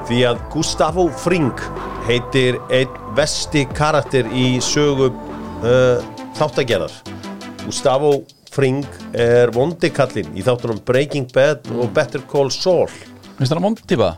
[0.05, 1.63] Því að Gustavo Fring
[2.05, 6.03] heitir einn vesti karakter í sögu uh,
[6.37, 6.93] þáttagerðar
[7.65, 8.19] Gustavo
[8.55, 8.85] Fring
[9.19, 12.93] er vondikallinn í þáttunum Breaking Bad og Better Call Saul.
[13.35, 14.11] Finnst það að mondtípa?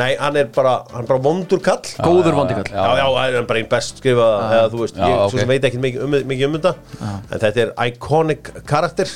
[0.00, 1.82] Nei, hann er bara, hann er bara vondur kall.
[2.00, 5.32] Góður vondikall Já, já, það er bara einn best skrifað eða þú veist, ég ok.
[5.34, 6.72] svo sem veit ekki mikið um, mikið um þetta.
[7.10, 9.12] En þetta er iconic karakter.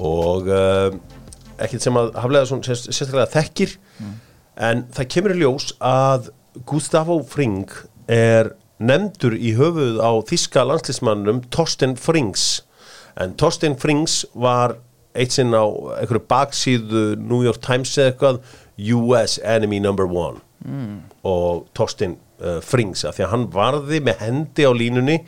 [0.00, 0.90] Og uh,
[1.60, 2.10] ekkert sem að
[2.68, 3.76] sérst- sérstaklega þekkir.
[4.60, 6.30] En það kemur í ljós að
[6.68, 7.70] Gustavo Fring
[8.10, 12.62] er nefndur í höfuð á þíska landslýsmannum Torsten Frings.
[13.20, 14.78] En Torsten Frings var
[15.14, 15.64] eitt sinn á
[16.00, 18.40] einhverju baksíðu New York Times eða eitthvað
[18.78, 20.40] US enemy number one.
[21.24, 25.18] Og Torsten uh, Frings af því að hann varði með hendi á línunni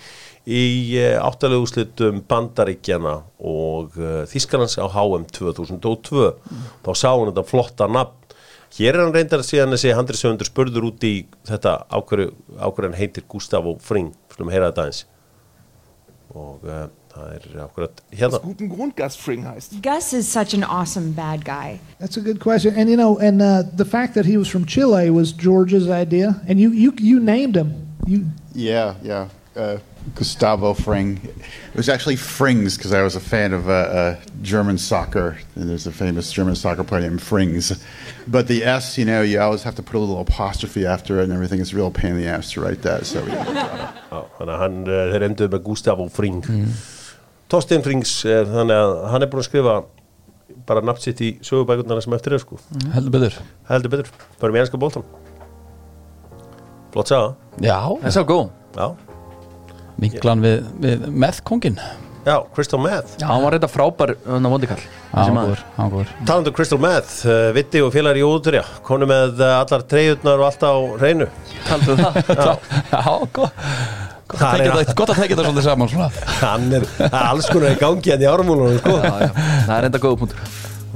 [0.45, 0.65] í
[1.01, 6.27] uh, áttalegu úrslitum Bandaríkjana og uh, Þískalands á HM 2002
[6.85, 8.19] þá sá hann þetta flotta nafn.
[8.73, 11.75] Hér er hann reyndar síðan þessi handriðsöfundur spurður út í þetta
[12.89, 15.03] hann heitir Gustavo Fring, slum heyra þetta aðeins.
[16.33, 16.65] Og
[17.13, 19.83] það er ákverjat hérna guten Grund Gus Fring heißt.
[19.83, 21.79] Gus is such an awesome bad guy.
[22.01, 22.75] That's a good question.
[22.77, 26.41] And you know, and uh, the fact that he was from Chile was George's idea,
[26.49, 27.75] and you you you named him.
[28.07, 29.29] You Yeah, yeah.
[29.55, 29.79] Uh,
[30.15, 31.21] Gustavo Fring.
[31.23, 35.69] It was actually Frings because I was a fan of uh, uh, German soccer, and
[35.69, 37.81] there's a famous German soccer player named Frings.
[38.27, 41.25] But the S, you know, you always have to put a little apostrophe after it
[41.25, 41.61] and everything.
[41.61, 43.07] It's a real pain in the ass to write that.
[43.07, 43.93] So yeah.
[44.13, 46.43] Já, þannig að hann, uh, þeir endur með Gustavo Fring
[47.53, 49.75] Torstein Frings er þannig að hann er búin að skrifa
[50.69, 52.57] bara nafn sitt í sögubækurnar sem eftir er sko.
[52.95, 53.37] Heldur betur.
[53.69, 55.05] Heldur betur, bara með enska bóltan
[56.93, 57.33] flott saga.
[57.65, 58.49] Já, Það er svo góð.
[58.77, 58.87] Já,
[60.01, 61.77] vinklan við, við meðkongin
[62.23, 63.17] já Crystal Meth.
[63.19, 67.91] Já, hann var reynda frábær hann á vondikall talandu um Crystal Meth, uh, Vitti og
[67.93, 71.27] félagar í Úturja konu með uh, allar treyjurnar og allt á reynu
[71.67, 72.15] Taldu um það.
[72.95, 76.11] Já, gott Gott Það að er- gott að tekja þetta svolítið saman svona.
[76.41, 78.95] hann er, það alls konar í gangi hann í ármúlunum sko.
[79.03, 79.31] Já, já,
[79.67, 80.39] það er reynda góð punktur.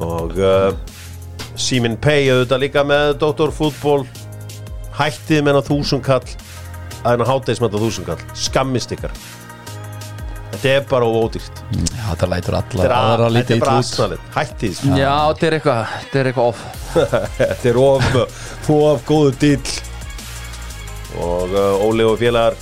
[0.06, 0.72] Og uh,
[1.56, 3.52] Simin Pei auðvitað líka með Dr.
[3.56, 4.06] Fútból
[4.96, 6.22] hættið með hennar þúsundkall
[7.02, 8.20] að hennar hátegismænta þúsundkall.
[8.36, 9.12] Skammist ykkar.
[10.56, 11.58] Þetta er bara ódýrt.
[11.76, 13.68] Já, þetta lætur alla þetta er, aðra lítið út.
[13.74, 14.78] aðsnalið hættið.
[14.96, 16.62] Já, þetta er eitthvað Þetta er eitthvað off
[17.42, 18.06] þetta er of,
[18.76, 19.74] of góðu dill
[21.20, 22.56] og uh, Óli og félagar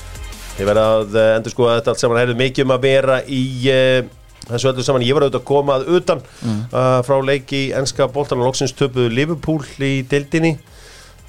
[0.59, 2.21] ég verða að uh, endur sko að þetta allt saman.
[2.23, 4.13] Hefði mikið um að vera í uh,
[4.51, 8.43] þessu öllu saman, ég var auðvitað að koma að utan uh, frá leiki enska boltan
[8.43, 10.57] og loksins töpuðu Liverpool í dildinni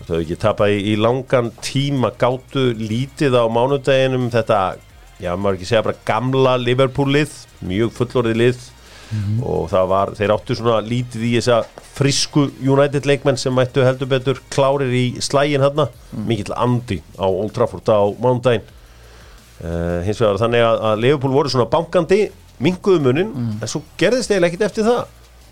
[0.05, 4.29] það hefur ekki tapað í, í langan tíma gátu lítið á mánudeginum.
[4.33, 4.61] Þetta,
[5.23, 7.35] já maður ekki segja bara gamla Liverpool-lið,
[7.65, 8.63] mjög fullorðið lið.
[9.45, 11.59] Og það var, þeir áttu svona lítið í þessa
[11.95, 15.85] frisku United leikmenn sem mættu heldur betur klárir í slægin hérna,
[16.27, 18.65] mikill andi á Old Trafford á mánudaginn
[19.63, 22.21] uh, hins vegar þannig að, að Liverpool voru svona bankandi
[22.63, 25.03] minguðu munin, en svo gerðist eiginlega ekkit eftir það.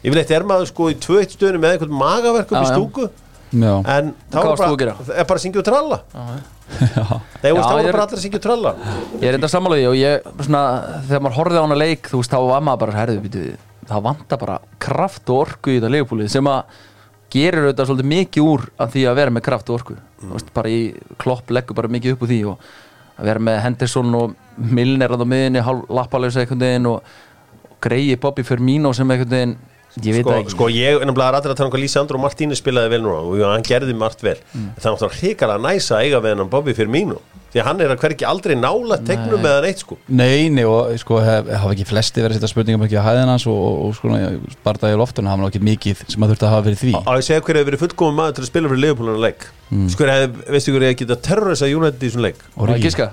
[0.03, 3.09] Yfirleitt er maður sko í 2-1 stöðinu með einhvern magaverkum í stúku
[3.53, 5.99] Já, en þá að bara, er bara að syngja og tralla.
[6.15, 8.71] Var er- bara allir að syngja og tralla.
[9.19, 10.63] Ég er reynda sammálaði og ég svona,
[11.05, 13.43] þegar maður horfið á hana leik þú veist, þá var maður bara herðu
[13.83, 16.77] það vantar bara kraft og orku í þetta leikupúlið sem að
[17.33, 19.97] gerir auðvitað svolítið mikið úr af því að vera með kraft og orku.
[20.23, 20.81] Þú veist, bara í
[21.21, 22.71] klopp leggur bara mikið upp úr því og
[23.17, 27.13] að vera með Henderson og Milner á miðinni, hálf lappalega einhvern veginn og,
[27.69, 29.55] og greiði Bobby Firmino sem einhvern veginn
[30.01, 30.53] ég veit sko, ekki.
[30.55, 33.43] sko ég er nefnilega rættir að tala um hvað Lísandro Martínez spilaði vel núna og
[33.45, 34.39] hann gerði margt vel.
[34.53, 34.71] Mm.
[34.77, 37.19] það er náttúrulega hrikalega næsa að eiga við hennan Bobby Firmino
[37.53, 39.97] því að hann er að hverki aldrei nála tegnum með hann eitt sko.
[40.09, 43.45] Nei, nei, og sko hafa ekki flesti verið að setja spurningum ekki á hæðin hans
[43.49, 44.05] og, og, og sko
[44.65, 46.93] bardaði í loftun hafa nú ekki mikið sem að þurfti að hafa verið því.
[47.03, 48.81] Að ég segja hver hefur verið fullkomum maður til að spila fyrir
[49.13, 49.47] en leik.
[49.73, 49.87] Mm.
[49.89, 50.05] sko
[50.53, 52.41] veistu hver hefur getað terrorisa United í svona leik?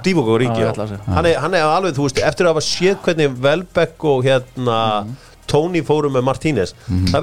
[0.05, 2.99] Divock og Ríki að hann, er, hann er alveg, þú veist, eftir að hafa séð
[3.05, 4.81] hvernig Velbeck og hérna
[5.51, 6.75] Tony fórum með Martínez.
[6.89, 7.17] Það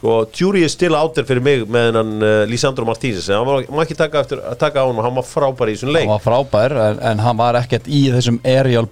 [0.00, 3.28] sko, Jury er still out there fyrir mig með hennan uh, Lisandro Martínez.
[3.28, 5.76] En hann var, má ekki taka, eftir, taka á hann og hann var frábær í
[5.76, 6.06] þessum leik.
[6.08, 8.88] Hann var frábær en, en hann var ekkert í þessum aerial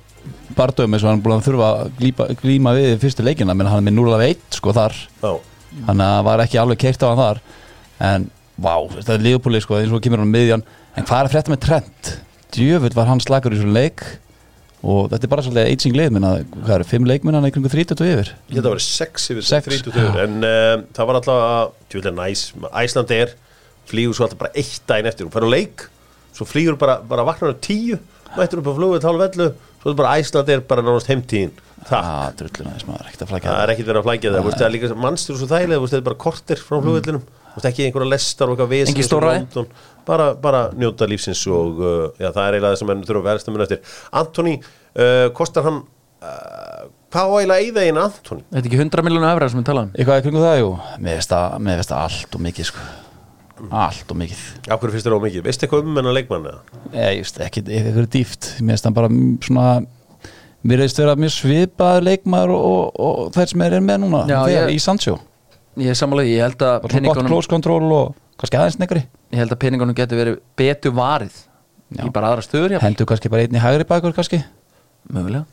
[0.58, 3.56] bardöfum eins og hann búin að þurfa að glíma, glíma við í fyrstu leikina.
[3.56, 4.98] Menn hann er með 0 af 1 sko þar.
[5.88, 7.42] Hann var ekki alveg keirt á hann þar.
[8.08, 10.64] En vá, þetta er liðupúli sko eins og kemur hann miðjan.
[10.98, 12.14] En hvað er að frétta með Trent?
[12.54, 14.04] Djöfull var hann slagur í þessum leik
[14.82, 18.02] og þetta er bara svolítið aging lið minna, hvað eru, 5 leikminna í kringu 30
[18.04, 18.32] og yfir?
[18.48, 20.18] Ég held að vera 6 yfir Sex, 30 yfir.
[20.24, 22.44] en uh, það var alltaf að tjóðlega næs,
[22.82, 23.34] Æsland er
[23.90, 25.26] flýgur svo alltaf bara eitt daginn eftir.
[25.26, 25.86] Og fer á leik,
[26.36, 27.98] svo flýgur bara, bara vaknar á tíu,
[28.36, 29.48] mættur upp á flugvið tálf vellu,
[29.82, 31.56] svo er bara Æsland er bara nánast heimtíðin,
[31.88, 32.06] það
[33.32, 35.98] flækja það er ekkert verið að flækja það, það er líka mannstur svo þægilega, það
[36.00, 37.22] er bara kortir frá flugvillinum
[40.08, 43.04] veist, ekki bara, bara njóta lífsins og uh, já, það er eiginlega það sem enn
[43.08, 44.54] þurfa að verðast að munna eftir Antoni,
[44.98, 48.46] uh, kostar hann uh, hvað á eiginlega eigða einu Antoni?
[48.52, 50.70] Þetta er ekki 100 miljónu efra sem við talaðum Eitthvað í kringu það, jú
[51.04, 52.88] Mér veist að, mér veist að allt og mikið sko
[53.74, 55.44] Allt og mikið Á hverju finnst þér á mikið?
[55.48, 56.44] Veistu eitthvað um hennar leikmann?
[56.46, 56.82] eða?
[56.94, 59.08] Ég veist ekki, eitthvað er dýft Mér veist hann bara
[59.48, 59.64] svona
[60.68, 64.38] Mér veist vera mjög svipaður leikmaður og, og, og þær sem er með núna Já,
[64.46, 65.16] þegar, ég- í Sancho
[65.78, 69.42] Ég er samanlega, ég held að gott peningunum close control og kannski aðeins neggri ég
[69.42, 71.36] held að peningunum getur verið betur varið
[71.94, 72.02] Já.
[72.04, 74.42] í bara aðra stöður hjá Hendur kannski bara einn í hægri bakur kannski?
[75.08, 75.46] Mögulega.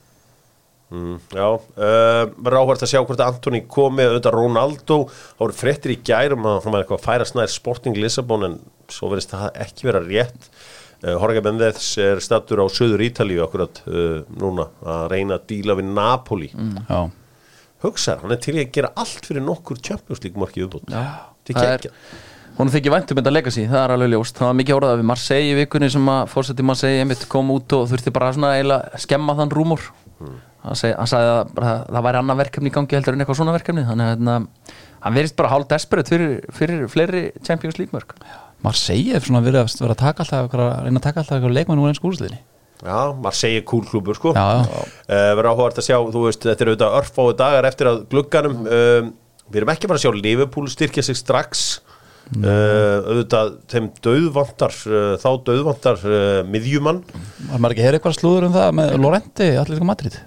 [0.93, 4.97] Mm, já, uh, verður áhvert að sjá hvort Antoni komi auðvitað Ronaldo.
[5.09, 8.57] Þá voru fréttir í gærum að hann var eitthvað að færa snær Sporting Lissabon en
[8.93, 10.49] svo verðist það ekki vera rétt.
[11.01, 15.78] Uh, Jorge Mendes er stattur á söður Ítalíu akkurat uh, núna að reyna að díla
[15.80, 16.51] við Napoli.
[16.53, 16.99] Já,
[17.86, 19.82] hugsa, hann er til að gera allt fyrir nokkur
[21.60, 21.92] það er- geggja.
[22.56, 24.38] Hún þykir væntum þetta legacy, það er alveg ljóst.
[24.40, 27.74] Það var mikið orðað við Marseille í vikunni sem að fórseti Marseille einmitt kom út
[27.76, 29.84] og þurfti bara svona eiginlega skemma þann rúmur.
[30.74, 33.54] Seg, hann sagði að bara, það væri annað verkefni í gangi heldur en eitthvað svona
[33.58, 33.84] verkefni.
[33.86, 34.38] Þannig að hérna,
[35.06, 38.16] hann verðist bara hálf desperate fyrir, fyrir fleiri Champions League mörg
[38.66, 41.82] Marseille er svona verið að vera að taka alltaf reyna að taka alltaf eitthvað leikmann
[41.84, 42.40] úr eins úrsliðinni
[42.86, 43.00] Já,
[43.50, 44.34] er cool klubur sko.
[44.36, 48.60] Uh, Verður áhugavert að sjá, þú veist, þetta er auðvitað örfáu dagar eftir að glugganum
[48.66, 49.14] um,
[49.46, 51.66] Við erum ekki bara að sjá Liverpool styrkja sig strax.
[52.34, 57.04] Uh, auðvitað þeim döðvantar uh, þá döðvantar uh, miðjumann.
[57.52, 60.18] Var maður ekki að heyra eitthvað slúður um það með Lorente, allir Madrid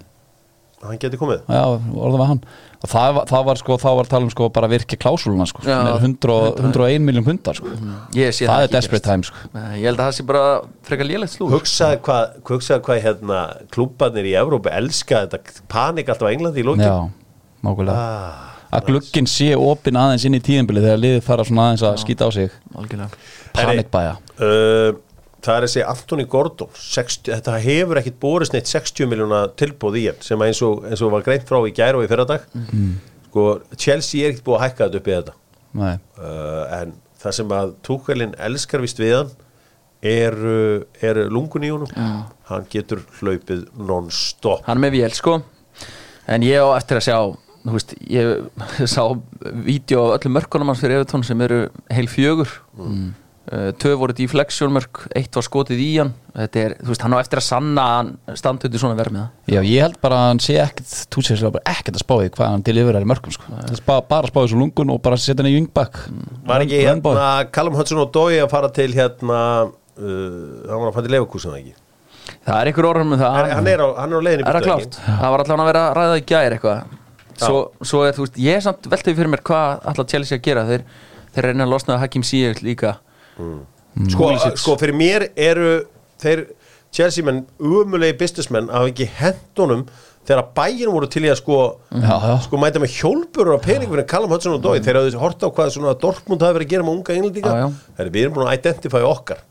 [0.83, 1.41] hann geti komið.
[1.49, 2.41] Já, orðað var hann.
[2.79, 5.79] Og það, var- það var sko, þá var talum sko bara virki klásúluna sko, Já.
[5.83, 7.67] er 100, og- 101 miljón hundar sko.
[8.15, 9.35] Ég sé það er ekki desperate time sko.
[9.53, 11.59] Nei, Ég held að það sé bara frekar lélegt slúður.
[11.59, 16.67] Hugsaði hvað, hugsaði hvað hérna klubbarnir í Evrópu elska þetta panik alltaf á Englandi í
[16.69, 17.09] lókin Já,
[17.63, 21.83] mákulega ah, að glugginn sé opinn aðeins inn í tíðinbili þegar liðið fara svona aðeins
[21.83, 22.51] að skýta á sig.
[22.75, 23.09] Algjörlega.
[23.53, 24.15] Panikbæja.
[24.39, 24.93] Uh,
[25.45, 30.07] Það er þessi Anthony Gordon 60, þetta hefur ekkit borist neitt 60 miljóna tilbúð í
[30.09, 32.47] hann sem eins og, eins og var greint frá í gæru og í fyrradag
[33.29, 33.45] sko,
[33.77, 35.35] Chelsea er ekkit búið að hækka þetta upp í þetta.
[36.19, 39.31] Uh, en það sem að Túkvelin elskar vist við hann
[40.01, 40.35] er,
[41.03, 41.91] er lungun í honum.
[42.49, 44.63] Hann getur hlaupið non-stop.
[44.67, 45.39] Hann er með vél sko.
[46.29, 47.17] En ég á eftir að sjá
[47.69, 49.03] veist, Ég sá
[49.65, 52.51] vídeo af öllum mörkunum hans fyrir Evertón sem eru heil fjögur.
[52.77, 53.09] Mm.
[53.49, 56.11] Tvö voru deflection mörk Eitt var skotið í hann.
[56.35, 58.11] Þetta er, þú veist, hann á eftir að sanna hann
[58.69, 59.31] undir svona það.
[59.49, 62.65] Já, ég held bara að hann sé ekkert tútsið bara ekkert að spáði hvað hann
[62.67, 63.49] til yfir er í mörgum sko.
[63.57, 65.97] Er bara, bara spáði svo lungun og bara setja hann í wingback.
[66.45, 66.85] Var ekki boy.
[66.91, 67.25] hérna
[67.55, 71.57] Callum Hudson og Dói að fara til hérna uh, hann var að fara til Leverkusen
[71.57, 71.75] ekki?
[72.45, 73.31] Það er einhver orðan með það.
[73.39, 74.93] Hann, hann, er á, hann er á í Er það burtu, klárt?
[75.09, 76.79] Það var allavega að vera að ræða í gær eitthvað.
[77.39, 80.45] Svo, svo er, þú veist, ég er samt veltið fyrir mér hvað alltaf Chelsea að
[80.45, 80.69] gera.
[80.69, 80.83] Þeir,
[81.33, 82.99] þeir
[83.39, 84.11] ekki?
[84.13, 84.29] sko,
[84.59, 85.71] sko fyrir mér eru
[86.21, 86.45] þeir
[86.95, 89.83] Chelsea menn umulegi businessmenn hafa ekki hendunum
[90.29, 91.57] þegar bæinn voru til í að sko
[91.93, 92.33] Já, já.
[92.45, 95.47] sko mæta með hjólpurur á pening fyrir Callum Hudson og Dói þeir hafðu hort á
[95.49, 97.53] hvað svona Dortmund hafi verið að gera með unga englendinga.
[97.97, 99.41] Við erum búin að identify okkar.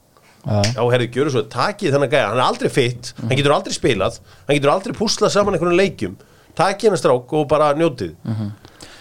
[0.49, 0.83] Já.
[0.93, 2.29] Herri, gjöru svo, takið þennan gæja.
[2.31, 6.15] Hann er aldrei fitt, hann getur aldrei spilað hann getur aldrei púslað saman einhvern leikjum.
[6.59, 8.15] Takið hennar strák og bara njótið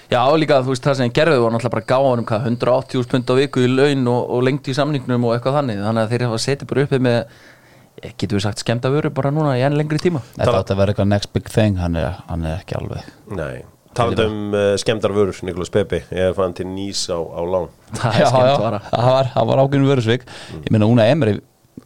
[0.08, 3.10] Já, líka þú veist það sem gerðu var náttúrulega bara að gáða um hvað 180.000
[3.12, 5.82] pund á viku í laun og, og lengt í samningnum og eitthvað þannig.
[5.84, 9.34] Þannig að þeir hafa setið bara uppið með eh, getum við sagt skemmta vöru bara
[9.36, 10.22] núna í enn lengri tíma.
[10.38, 13.66] Þetta átti að vera eitthvað next big thing hann er, hann er ekki alveg Nei,
[13.99, 17.68] talandi um uh, skemmtar vörur Nikolás Pepe, ég er fann til Nýs á, á lán.
[17.99, 18.82] Það er skemmt vara.
[18.88, 20.28] það var, var ákveðinu vörusvik.
[20.62, 21.36] Ég meina Una Emri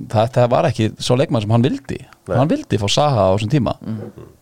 [0.10, 2.00] það, það var ekki svo leikmann sem hann vildi.
[2.30, 3.76] Hann vildi fá Saha á þessum tíma.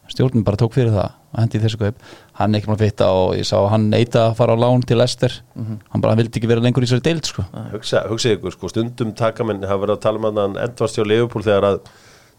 [0.10, 2.00] Stjórnum bara tók fyrir það og hendi þessu kaup
[2.40, 4.84] hann er ekki maður fitta og ég sá að hann neita að fara á lán
[4.88, 7.44] til Lester hann bara hann vildi ekki vera lengur í þessari deild sko.
[7.74, 10.96] Hugsa, Hugsið ykkur, sko, stundum taka menn hafa verið að tala um að hann endvast
[11.00, 11.82] hjá Leopold þegar að,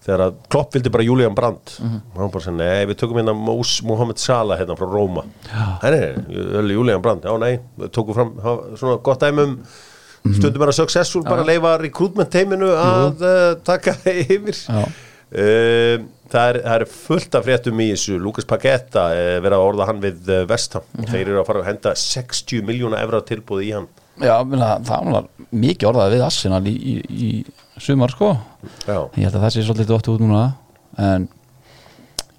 [0.07, 1.74] þegar að Klopp vildi bara Julian Brandt.
[1.84, 5.26] Og hann bara sagði, nei, við tökum hérna Mós Mohamed Salah hérna frá Róma.
[6.62, 8.32] Öll Julian Brandt, já, nei við tókum fram
[8.80, 9.59] svona gott dæmum
[10.36, 13.94] stundum er að successful bara leifa recruitment teiminu að uh, taka
[14.24, 14.57] yfir.
[14.64, 14.82] Já.
[16.30, 18.18] Það, er, það er fullt af fréttum í þessu.
[18.22, 21.70] Lukas Pagetta uh, verið að orða hann við Vestham og þeir eru að fara að
[21.72, 23.88] henda 60 miljóna evra tilbúð í hann.
[24.20, 28.34] Já, minna, það var mikið orðað við Arsenal í, í, í sumar sko.
[28.84, 30.44] Já, ég held að það sé svolítið dótt út núna
[31.00, 31.26] en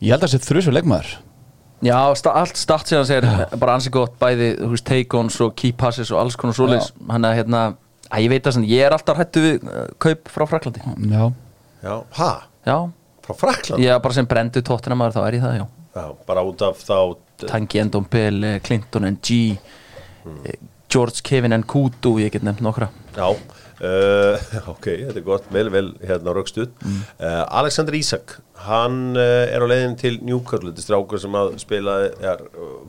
[0.03, 1.13] ég held að það sé þrjusur leikmaður.
[1.81, 5.73] Já, sta, allt start síðan segir bara ansi gott bæði, þú veist, take-ons og key
[5.73, 6.91] passes og alls konar svoleiðis.
[7.09, 7.63] Hann er hérna,
[8.11, 11.23] að ég veit að ég er alltaf hrættu við uh, kaup frá Fraklandi Já,
[11.81, 12.31] já, ha,
[12.67, 12.77] Já,
[13.33, 15.65] frá Frakland ég bara sem brendu tóttina maður þá er ég það, já.
[15.91, 16.97] Já, bara út af þá
[17.49, 19.31] Tangi Ndombele, Clinton NG
[20.45, 20.59] eh,
[20.91, 22.89] George Kevin Nkudu ég get nefnt nokkra.
[23.15, 29.45] Já, uh, ok, þetta er gott, vel, vel hérna raukstuð uh, Alexander Isak, hann uh,
[29.47, 32.35] er á leiðin til Newcastle, þetta er strákur sem að spila, ja,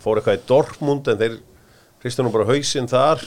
[0.03, 1.39] fór eitthvað í Dortmund en þeir
[2.03, 3.21] hristu nú bara hausinn þar.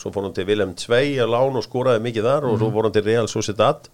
[0.00, 2.88] Svo fór hann til Willem 2 að lán og skoraði mikið þar og svo fór
[2.88, 3.90] hann til Real Sociedad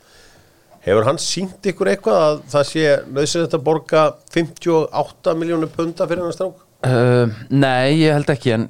[0.89, 6.24] Hefur hann sínt ykkur eitthvað að það sé nöðsynlegt að borga 58 miljónur punta fyrir
[6.24, 6.62] hann strák?
[6.89, 8.68] uh, Nei, ég held ekki en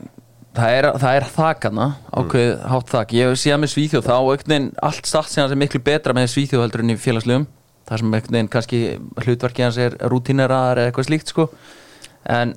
[0.58, 4.16] það er, það er þakana ákveð hátt þak, ég hef síðan með Svíþjóð þá
[4.48, 7.46] veginn allt síðan sem miklu betra með Svíþjóð heldur en í félagslegum.
[7.88, 8.82] Það sem veginn kannski
[9.22, 11.48] hlutverkið hans er rútineraðar eða eitthvað slíkt sko.
[12.28, 12.56] En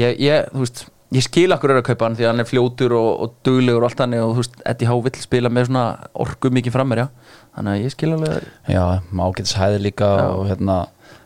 [0.00, 2.48] ég, ég þú veist ég skil akkur er að kaupa hann því að hann er
[2.48, 5.68] fljótur og, og duglegur og allt hann og þú veist, Eddie Howe vill spila með
[5.68, 5.84] svona
[6.24, 7.06] orku mikið frammer já
[7.54, 8.82] þannig að ég skil alveg já
[9.38, 10.26] getur hæði líka Já.
[10.34, 10.76] og hérna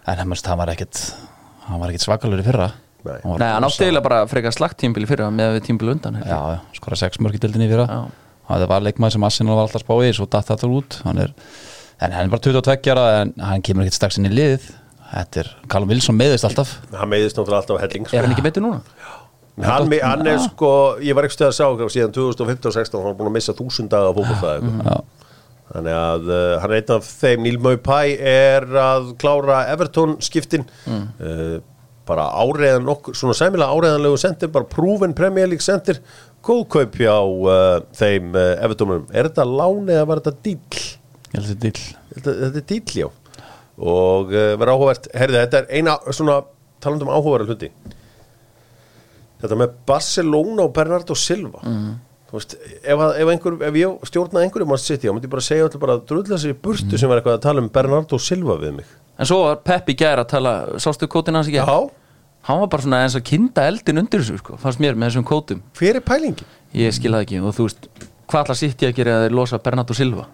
[0.09, 1.03] en hann, hann var ekkit
[1.69, 2.71] hann var ekkit svakalur í fyrra
[3.05, 3.19] Nei.
[3.25, 6.19] var Nei, hann átti eiginlega bara frekar slagt tímbili fyrir með við tímbili undan.
[6.27, 8.01] Já, já, skora sex mörg í dildinni fyrir Já.
[8.49, 11.33] það var leikmaður sem Arsenal var alltaf spáið svo datt þetta út hann er,
[12.03, 14.67] en hann er bara 22 ára en hann kemur ekkert strax inn í liðið
[15.13, 18.17] þetta er, Callum Wilson meðist alltaf hann meiðist náttúrulega alltaf helling sko.
[18.19, 18.83] Er hann ekki betur núna?
[19.65, 20.73] hann, me- hann er sko,
[21.03, 24.13] ég var ekki stöð að sjá síðan 2015-16, hann er búin að missa þúsund daga
[24.59, 25.01] eitthvað.
[25.73, 27.43] Þannig að uh, hann er einn af þeim.
[27.45, 30.67] Neil Maupay er að klára Everton skiptin.
[30.89, 31.05] Mm.
[31.21, 31.59] uh,
[32.09, 36.01] bara áreiðan okkur, svona sæmilega áreiðanlegu sendir, bara proven Premier League sendir.
[36.45, 40.85] Góð kaup hjá uh, þeim uh, Evertonum, er þetta lán eða var þetta dýll?
[41.29, 41.83] ég held þetta dill
[42.15, 43.09] þetta, þetta er dýll já.
[43.79, 46.41] Og verður áhugavert, herði þetta er eina svona
[46.83, 47.69] talandum áhugaverð hluti.
[49.39, 51.61] Þetta með Barcelona og Bernardo Silva.
[51.63, 55.45] Þú veist, ef, ef, einhver, ef ég stjórnaði einhverjum að sitja, þá myndi ég bara
[55.47, 55.97] segja allir bara
[56.53, 59.57] í burtu sem var eitthvað að tala um Bernardo Silva við mig En svo var
[59.67, 61.59] Peppi gæra að tala Sástu kótin hans ekki?
[61.59, 61.91] já,
[62.49, 65.27] Hann var bara svona eins að kinda eldin undir þessu sko, fannst mér með þessum
[65.29, 66.47] kótum hver er pælingin?
[66.77, 67.89] Ég skil það ekki og þú veist
[68.29, 70.27] Hvað ætla sitt ég að gera að þeir losa Bernardo Silva?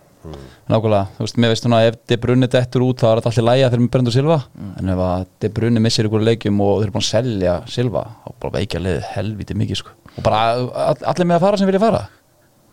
[0.70, 3.46] nákvæmlega, þú veist, mér veist svona ef De Bruyne dettur út þá er þetta allir
[3.48, 4.38] lægja þegar með Brendur Silva
[4.80, 8.04] en ef að De Bruyne missir ykkur leikjum og þeir eru búin að selja Silva
[8.24, 9.92] þá bara veikja liðið helviti mikið sko.
[10.16, 10.42] Og bara
[10.90, 12.04] all, allir með að fara sem vilja fara?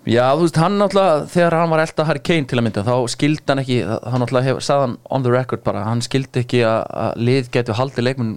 [0.10, 2.96] Já, þú veist, hann náttúrulega, þegar hann var elda Harry Kane til að mynda, þá
[3.14, 6.64] skildi hann ekki hann náttúrulega hef, sagði hann on the record bara hann skildi ekki
[6.66, 8.32] að, að lið getur haldið leikmun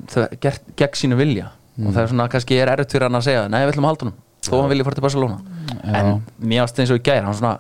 [0.45, 1.47] gegn sínu vilja.
[1.81, 3.95] Og það er svona, kannski er erfitt fyrir hann að segja nei, við ætlum að
[3.95, 5.41] halda hann, þó hann vilja fara til Barcelona.
[5.89, 6.13] En
[6.45, 7.57] mér ást eins og í gær hann svona,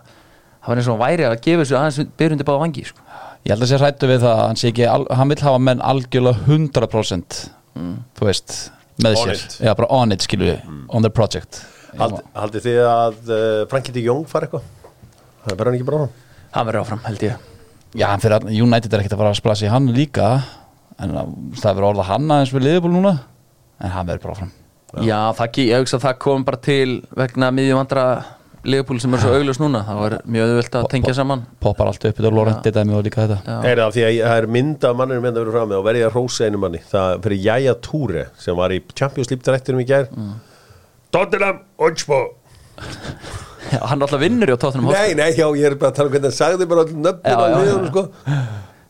[0.60, 3.08] það var eins og hann væri að gefa þessu aðeins byrjundi báða vangi, sko.
[3.44, 5.82] Ég held að sé hrættu við það að hann, sé ekki, hann vil hafa menn
[5.84, 7.40] algjörlega 100%
[7.74, 8.54] þú veist,
[9.02, 9.34] með On sér.
[9.34, 9.56] it.
[9.64, 11.62] Já, bara on it, skilju, on the project.
[11.98, 14.64] Hald, haldið þið að uh, Frankie de Jong fara eitthvað?
[15.44, 16.12] það verður hann ekki bara hann
[16.54, 17.36] hann verður áfram, held ég.
[17.94, 20.28] Já, hann fyrir að United er ekkert að fara að splasa í hann líka.
[21.02, 23.12] En að- það verður orða hann aðeins við liðbúl núna.
[23.82, 24.52] En hann verður bara áfram.
[25.02, 28.04] Já, það, ekki- ég hugsa að það kom bara til vegna miðjum andra
[28.64, 31.44] liðbúl sem er svo augljós núna, það var mjög auðvöld að tengja saman.
[31.62, 33.56] poppar allt upp, þetta er Lorenti dæmi og líka þetta.
[33.68, 35.86] Er það því að það er mynd af manninu með það verið fram með og
[35.88, 36.82] verið að rósa einu manni.
[36.90, 40.10] Það fyrir Jæja Túre sem var í Champions League drættinum í gær.
[40.14, 40.34] Mm.
[41.14, 42.28] Tottenham Hotspur.
[43.74, 46.14] Hann alltaf vinnur í á tóttunum Nei, nei, já, ég er bara að tala um
[46.14, 48.06] hvernig hann sagði bara já, liðunum sko.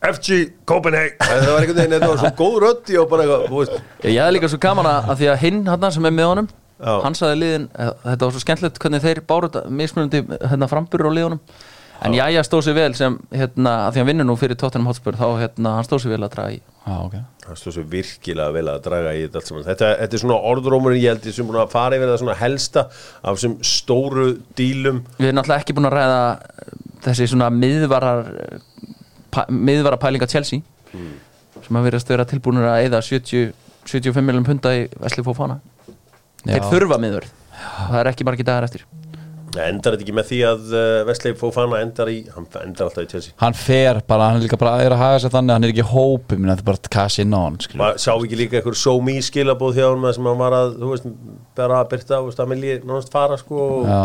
[0.05, 1.15] FG Copenhagen.
[1.21, 4.35] Það var einhvern veginn, þetta var svo góð rödd og bara eitthvað, Já, ég er
[4.35, 6.49] líka svo gaman að því að hinn hann sem er með honum
[6.79, 6.99] Já.
[7.05, 11.11] hann saði liðin, eh, þetta var svo skemmtilegt hvernig þeir báru þetta mismunandi hérna, framburur
[11.11, 11.41] á liðunum.
[12.03, 15.15] En Jæja stóð sér vel sem hérna, að því hann vinnur nú fyrir Tottenham Hotspur
[15.15, 16.59] þá hérna, hann stóð sér vel að draga í.
[16.59, 17.15] Já, ok.
[17.45, 19.63] Það stóð svo virkilega vel að draga í þetta allt saman.
[19.69, 22.37] Þetta, þetta er svona orðrómur ég held ég sem búin að fara yfir það svona
[22.41, 24.25] helsta af þessum stóru
[24.59, 24.99] dílum.
[25.15, 26.73] Við erum náttúrulega ekki búin að ræða eh,
[27.07, 28.33] þessi svona miðvarar
[29.31, 30.65] pa, miðvara pælinga Chelsea
[31.65, 33.55] sem að verðast vera tilbúinur að eða 70,
[33.87, 35.61] 75 miljum punda í Vesli Fofana
[36.45, 37.25] Þeir þurfa miður.
[37.89, 38.85] Það er ekki margir dagar eftir.
[39.55, 43.07] Endar þetta ekki með því að uh, Wesley Fofana endar í hann endar alltaf í
[43.13, 43.31] Chelsea.
[43.39, 45.71] Hann fer bara, hann er líka bara er að haga sér þannig að hann er
[45.71, 47.79] ekki í hópi minna, þetta er bara cash in on skilju.
[47.79, 50.89] maður sá ekki líka einhver so me skilabóð hjá hann sem hann var að, þú
[50.91, 51.07] veist,
[51.55, 53.61] bara að byrta þú veist, að milli nánast fara sko.
[53.77, 54.01] Og- Já,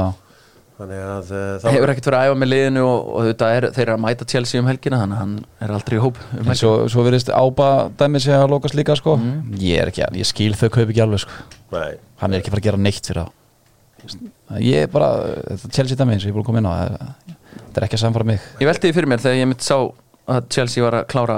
[0.79, 3.67] þannig að uh, það hefur ekkert verið að æfa með liðinu og, og þetta er,
[3.75, 5.35] þeir eru að mæta Chelsea um helgina þannig að hann
[5.67, 9.19] er aldrei í hóp um svo, svo verðist ába dæmi sig að lókast líka sko.
[9.59, 10.31] Ég ekki, ég
[11.73, 13.33] nei, Hann er ekki fara að gera neitt fyrir þá.
[14.65, 15.09] Ég er bara,
[15.55, 17.15] þetta Chelsea dæmi sem ég er búin að koma inn á það-
[17.61, 18.41] Þetta er ekki að samfara mig.
[18.61, 19.77] Ég velti því fyrir mér þegar ég mitt sá
[20.31, 21.37] að Chelsea var að klára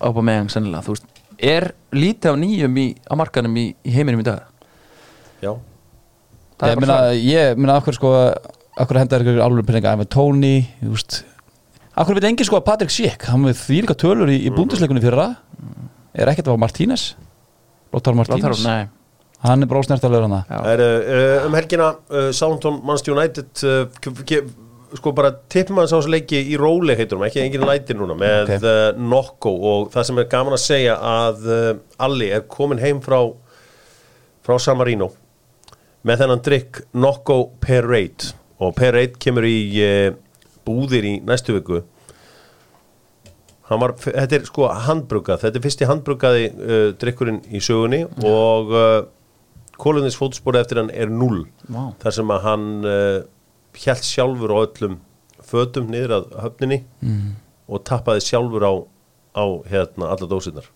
[0.00, 1.04] ápa meðan sennilega, þú veist,
[1.38, 4.42] er lítið af nýjum í, á markanum í, í heiminum í dag?
[5.42, 5.52] já.
[6.58, 7.24] Það Ég svarið.
[7.34, 8.10] ég meina, akkur sko
[8.78, 9.92] Akkur hendar ykkur alveg peninga?
[9.94, 11.24] Æfum Tony, þú veist
[11.96, 15.02] Akkur veit engin sko að Patrick Schick Hann með því líka tölur í, í búndisleikunni
[15.02, 15.36] fyrir það
[16.14, 17.14] Er ekkert að var Martínez?
[17.92, 18.62] Lothar Martínez?
[18.66, 18.86] Nei.
[19.44, 24.44] Hann er brósnertalegur hann er, uh, um helgina uh, Southampton Manchester United uh,
[24.94, 28.52] sko bara tippum að þessu leiki í róli heitur ekki engin læti núna með Ok.
[28.56, 28.70] okay.
[28.70, 29.54] uh, Nokko.
[29.70, 31.72] Og það sem er gaman að segja að uh,
[32.06, 33.18] Alli er komin heim frá
[34.44, 35.10] frá San Marino
[36.04, 40.12] með þennan drikk Nokko Parade og Parade kemur í uh,
[40.64, 41.82] búðir í næstu viku.
[43.64, 48.02] Hann var, þetta er sko handbrugað, þetta er fyrsti handbrugaði uh, drikkurinn í sögunni.
[48.28, 48.98] Og uh,
[49.80, 51.88] Kólunis fótspori eftir hann er null Vá.
[52.02, 53.18] þar sem að hann uh,
[53.84, 54.98] hjælt sjálfur á öllum
[55.44, 56.78] fötum niður að höfninni
[57.68, 58.72] og tappaði sjálfur á,
[59.36, 60.70] á hérna alla dósinnar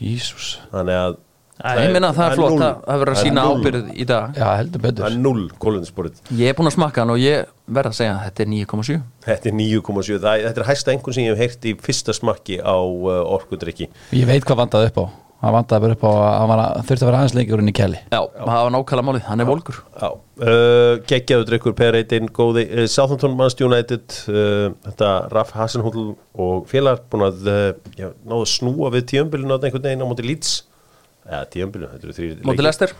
[0.00, 1.18] Jísus þannig að
[1.60, 4.30] Æ, Ég meina það er flott að það verður að Það sína ábyrð í dag.
[4.40, 7.50] Já, heldur það betur er null kólunissporið Ég er búinn að smakka hann og ég
[7.68, 8.96] verð að segja að þetta er 9,7
[9.26, 12.56] þetta er 9,7 Það- þetta er hæsta einhvern sem ég hef heyrt í fyrsta smakki
[12.64, 13.90] á uh, orkudrykki.
[14.16, 15.06] Ég veit hvað vandaði upp á
[15.40, 17.74] hann vantaði bara upp á að hann að, þurfti að vera aðeins lengur inn í
[17.76, 19.78] kelli Já, það var nákvæmlega málið, hann er volgur.
[19.96, 20.08] Já,
[20.44, 26.10] uh, geggjaðu drikkur Per Eitin, góði, uh, Southampton Manchester United uh, þetta Raff Hasenhutl
[26.44, 30.10] og félagar búin að uh, já, náðu að snúa við tíumbilinu á einhvern veginn á
[30.12, 30.52] móti Leeds.
[31.24, 32.96] Eða tíumbilinu, þetta eru þrý Móti Lester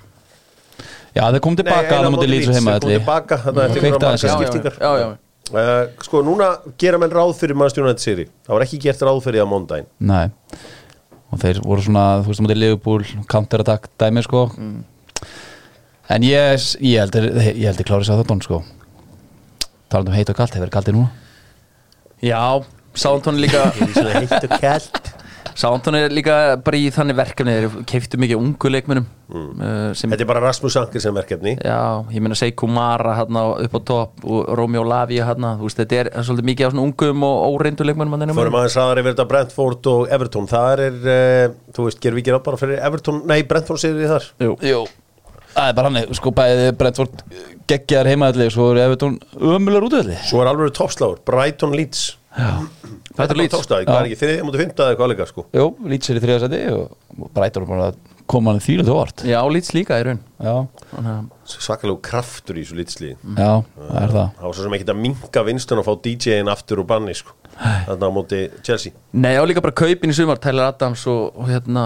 [1.10, 3.96] Já, þeir kom tilbaka að það múti lýtsu heima komið tilbaka, þetta er Kveikti fyrir
[3.98, 5.10] aðeins, margar já, skiptingar Já, já,
[5.50, 6.46] Uh, sko, núna
[6.78, 8.24] gera menn ráð fyrir Manchester United seri.
[8.46, 10.28] Það var ekki gert ráð fyrir það á mondaginn Nei
[11.30, 14.48] og þeir voru svona, þú veist, á múti Liverpool counter-attack dæmi, sko.
[16.10, 18.60] En ég, ég held er, ég held er klárið að það sko.
[19.90, 21.10] Talandi um heit og kalt, hefur verið kaltið núna?
[22.22, 22.42] Já,
[22.94, 23.70] Sántón líka.
[24.18, 25.09] Heitt og kælt
[25.60, 26.34] Sántón er líka
[26.64, 29.64] bara í þannig verkefni þeir keiftu mikið ungu leikmunum mm.
[29.98, 31.56] sem, þetta er bara Rasmus Anker sem verkefni.
[31.60, 36.10] Já, ég meina Seiko Mara hérna upp á topp og Romeo Lavia hérna, þetta er
[36.16, 39.92] svolítið mikið á svona ungum og óreindu leikmunum hann Förum aðeins aðar yfir þetta Brentford
[39.92, 40.48] og Everton.
[40.50, 44.14] Það er, uh, þú veist, gerum við ekki bara fyrir Everton, nei, Brentford sér þið
[44.14, 44.30] þar.
[44.46, 44.84] Jú, Jú,
[45.54, 47.26] það er bara hann sko bæði Brentford
[47.70, 53.50] geggjar heimaðalli svo eru Evertón ömulegur útöðli Svo er alveg toppsláður, Brighton Leeds Þetta er
[53.50, 55.44] toppsláður, hvað er ekki þriðið mútið fymta eða hvað líka sko?
[55.56, 57.98] Jú, Leeds er í þriðasæti og Brighton er bara að
[58.30, 59.24] koma hann þýrlega til óvart.
[59.26, 60.20] Já, líts líka í raun.
[60.38, 60.54] Já,
[61.00, 61.10] að
[61.50, 63.16] Svakalegu kraftur í þessu Leeds-liði.
[63.34, 64.28] Já, það er það.
[64.36, 67.34] Það var svo sem ekki að minka vinstun og fá DJ-in aftur úr banni sko.
[67.60, 68.94] Þannig á móti Chelsea.
[69.18, 71.84] Nei, og líka bara kaupin í sumar Tyler Adams og, og hérna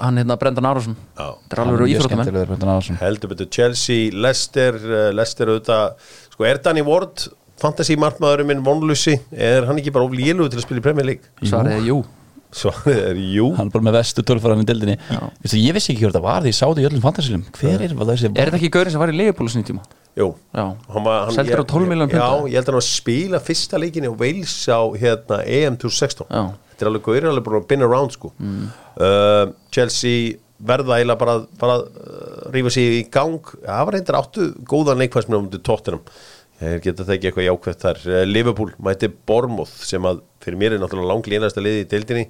[0.00, 1.30] hann hérna Brendan Já.
[1.46, 6.10] Þetta er alveg Árásson Heldur betur Chelsea, Leicester uh, Leicester auðvitað.
[6.34, 7.28] Sko er Danny Ward
[7.64, 11.32] fantasy markmaðurinn minn vonlusi er hann ekki bara oflíluð til að spila í Premier League?
[11.42, 11.98] Svarið er jú.
[12.54, 13.48] Svarið er jú.
[13.58, 14.94] Hann er bara með vestu tölfæran í dildinni
[15.42, 17.82] Vistu, Ég vissi ekki hvað þetta var því ég sá þetta í öllum fantasilum Hver
[17.88, 19.82] er þessi Er þetta ekki gaurin sem var í Leopold sinni tíma?
[20.14, 20.28] Jú.
[20.54, 20.66] Já.
[20.94, 22.52] Var- Seldur á 12 miljónum Já, punda.
[22.52, 26.30] ég held að hann var að spila fyrsta leikinni á Wales á hérna, EM 2016
[26.30, 26.44] Já.
[26.74, 28.30] Þetta er alveg góður, alveg bara been around sko.
[28.98, 33.38] Uh, Chelsea verða eiginlega bara, bara uh, rífa sig í gang.
[33.62, 36.02] Það var reyndar áttu góðan mútið tóttinum
[36.62, 38.02] Ég geta það ekki eitthvað jákvætt þar.
[38.06, 42.28] Uh, Liverpool mæti Bournemouth sem að fyrir mér er náttúrulega langlínasta liði í deildinni.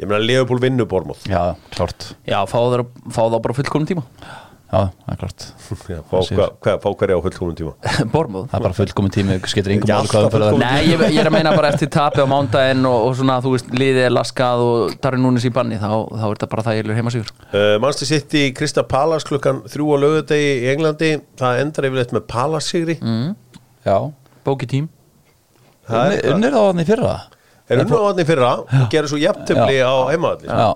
[0.00, 1.26] Ég meina Liverpool vinnu Bournemouth.
[1.28, 4.06] Já, klart Já, fá það, fá það bara fullkomum tíma
[4.70, 5.44] Já, það er klart.
[5.66, 7.72] Fá, hverja á fullkomum tíma?
[8.14, 8.44] Bormóð.
[8.52, 10.44] Það er bara fullkomin tími Skeitir yngum er.
[10.62, 13.56] Nei, ég, ég er að meina bara eftir tapið á mándaginn og, og svona, þú
[13.56, 16.78] veist, liðið er laskað og Darri Núnis í banni, þá, þá er þetta bara það
[16.78, 21.10] ég er heimasíkur Uh, Manchester City, Krista Palace klukkan þrjú á lögudegi í Englandi.
[21.40, 23.34] Það endar yfirleitt með Palace sigri mm.
[23.88, 23.96] Já.
[24.46, 24.86] Bóki tím.
[25.90, 27.18] Það Unnir þá í fyrra?
[27.70, 28.50] Er unna á hann í fyrra?
[28.66, 30.70] Og gerir svo jafntefli á heimaðalli Já,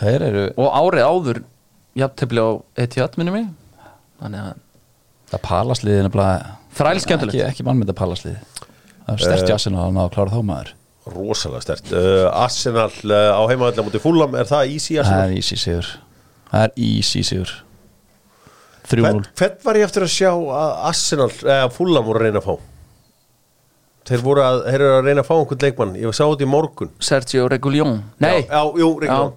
[0.00, 1.40] þeir eru Og árið áður,
[2.00, 2.48] jafntefli á
[2.84, 3.46] Etihad, minnum mig.
[4.20, 4.58] Þannig að
[5.30, 6.30] Það palasliðin er bara
[6.74, 7.36] Þræl skemmtilegt.
[7.38, 8.40] Ekki, ekki mannmynda palasliði
[9.06, 10.72] Það er sterkt jassin að ná að klára þá maður.
[11.10, 15.22] Rosalega stert uh, Arsenal uh, á heimaðalli á mútið fúlam, er það easy Það Arsenal?
[15.30, 15.88] er easy sigur.
[16.50, 17.54] Það er easy sigur.
[18.90, 22.46] 3-0 Hvern, var ég eftir að sjá að Arsenal, eða fúlam voru að reyna að
[22.50, 22.54] fá?
[24.10, 26.50] Þeir voru að, þeir eru að reyna að fá einhvern leikmann, ég sá þetta í
[26.50, 26.90] morgun.
[27.04, 27.92] Sergio Reguljón
[28.22, 29.32] Nei, já, já, jú, Ríkjón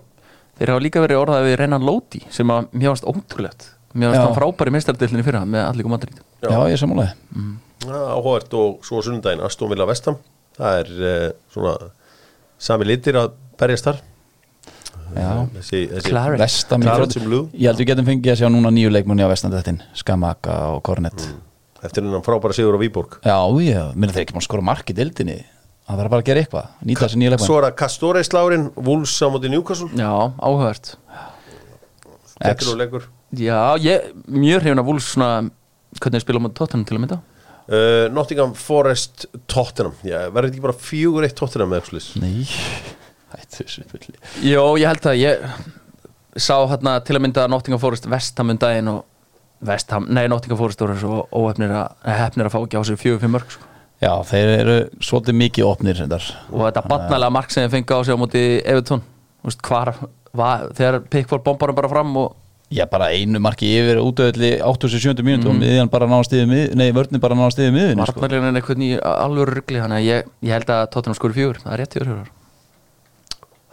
[0.63, 3.67] þeir hafa líka verið orðað við Renan Lóti sem að mér varst ótrúlegt.
[3.93, 4.25] Mér varst Já.
[4.25, 6.23] hann frábæri meistardildinni fyrra með allir Madrid.
[6.39, 10.17] Já, ég er sammálaði áhugavert og svo á sunnudaginn Aston Villa Vestam
[10.57, 11.75] það er uh, svona
[12.61, 14.01] sami litir að berjast þar.
[15.13, 15.29] Já.
[17.29, 17.41] lú.
[17.53, 21.25] Ég held við getum fengið að sjá núna nýju leikmunni á vestandettin Skamaka og Kornet.
[21.83, 23.19] Eftir hennan frábæra sigur á Víborg.
[23.21, 25.41] Já, já, minna þeir ekki mátt skora mark í dildinni
[25.83, 28.69] Það verður bara að gera eitthvað Nýta þessi nýju leikmunni svo er það Castores Lárin
[28.77, 29.89] Wolves á móti Newcastle.
[29.99, 30.13] Já,
[32.39, 32.63] þetta X.
[32.63, 33.09] er nú leikur.
[33.33, 35.29] Já, ég, mjög hrifin að Wolves svona
[35.99, 37.19] hvernig spila á móti Tottenham til að mynda.
[37.63, 39.95] Uh, Nottingham Forest Tottenham.
[40.03, 42.09] Já, verður þetta ekki bara fjögur eitt Tottenham eða svoleiðis?
[42.23, 42.43] Nei,
[43.33, 44.17] hættu þessu fulli.
[44.43, 45.47] Jó, ég held að ég
[46.39, 49.03] sá hérna til að mynda Nottingham Forest Vestham um daginn og
[49.63, 53.23] Vestham, nei Nottingham Forest voru svo óhefnir að, hefnir að fá ekki á sig fjögur
[53.23, 53.69] fyrir mörg sko.
[54.03, 56.29] Já, þeir eru svolítið mikið opnir reyndar.
[56.51, 59.03] og þetta barnalega mark sem þeir fengi á sig á móti Evertón
[60.77, 62.31] þegar Pickford bombarum bara fram og
[62.73, 65.21] Já, bara einu marki yfir útöðli 87.
[65.21, 68.15] mínútu og miðjan bara náða stiðið mið, nei, vörnir bara náða stiðið sko.
[68.15, 71.59] varnarlegin er eitthvað í alveg ruggli þannig að ég, ég held að Tottenham skori fjögur
[71.61, 72.31] það er rétt fjögur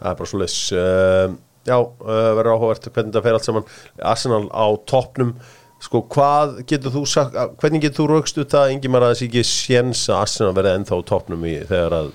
[0.01, 1.33] það er bara svo leis uh,
[1.65, 3.67] já, uh, verður áhugavert hvernig það fer allt saman
[4.11, 5.33] Arsenal á toppnum
[5.81, 9.43] sko, hvað getur þú sagt hvernig getur þú raukst út að Ingimar að þessi ekki
[9.47, 12.11] séns að Arsenal verði ennþá á toppnum í, þegar að,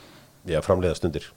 [0.52, 1.28] já, framleiða stundir?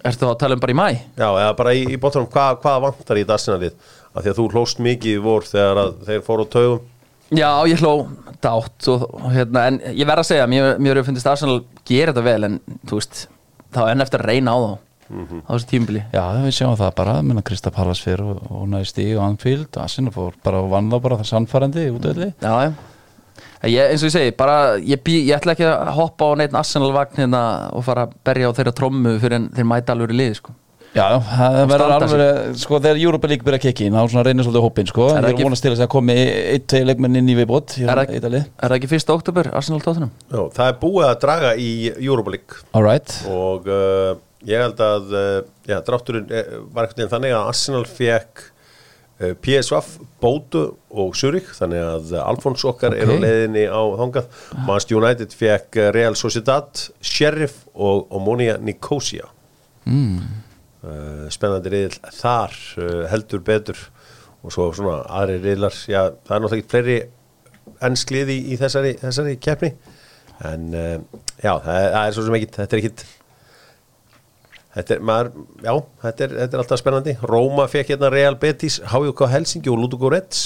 [0.00, 0.86] Ertu þá að tala um bara í mæ?
[1.20, 4.38] já, eða bara í, í bóttanum, hvað, hvað vantar í þetta Arsenalið af því að
[4.40, 6.86] þú hlóst mikið í vor þegar að þeir fóru á taugum.
[7.30, 7.92] Já, ég hló
[8.42, 12.24] dátt og, hérna, en ég verð að segja, mér, mér hefur finnist Arsenal gera þetta
[12.26, 12.56] vel en
[12.90, 13.20] þú veist,
[13.70, 14.72] þá enn eftir að reyna á þá
[15.10, 18.90] á þessu tímbili Já, við sjáum það bara, minna Krista Pallas fyrir og, og næði
[18.92, 19.68] stíg og Anfield.
[19.74, 22.72] Og Arsenal fór bara og vann þá bara það sannfærandi útöðli Já, já.
[23.68, 26.54] Ég, eins og ég segi, bara, ég, bý, ég ætla ekki að hoppa á neitt
[26.56, 27.42] Arsenal vagn hérna
[27.76, 30.54] og fara að berja á þeirra trommu fyrir en þeir mæta alveg í liði sko.
[30.90, 34.46] Já, það verður alveg, sko þegar Europa League byrja að kikki inn, þá svona reynir
[34.46, 35.04] svolítið hópin, sko.
[35.12, 38.74] Er Ég er vonast til að komi eitt, tvei leikmenn inn í viðbót Er það-
[38.78, 39.12] ekki 1.
[39.14, 40.10] oktober, Arsenal tóttunum?
[40.32, 42.64] Já, það er búið að draga í Europa League.
[42.74, 44.16] Alright, og uh,
[44.48, 48.42] ég held að uh, já, drátturinn eh, var ekkert veginn þannig að Arsenal fekk
[49.20, 49.80] uh, PSV,
[50.22, 53.20] Bótu og Zurich þannig að Alfons okkar er á Ok.
[53.24, 54.30] leiðinni á þangað.
[54.64, 59.28] Manchester United fekk Real Sociedad Sheriff og Omonia Nicosia.
[59.90, 60.20] Mm.
[61.32, 62.54] spennandi riðil þar
[63.10, 63.78] heldur betur.
[64.40, 66.94] Og svo svona aðri riðlar já, það er náttúrulega ekki fleiri
[67.84, 69.74] ennskliði í, þessari, þessari keppni.
[70.48, 73.04] En já, það er, það er svo sem ekki þetta er ekkit
[74.70, 75.30] Þetta er, maður,
[75.64, 75.72] já,
[76.04, 77.14] þetta er, þetta er alltaf spennandi.
[77.26, 80.44] Róma fekk hérna Real Betis HJK Helsingi og Ludogo Reds.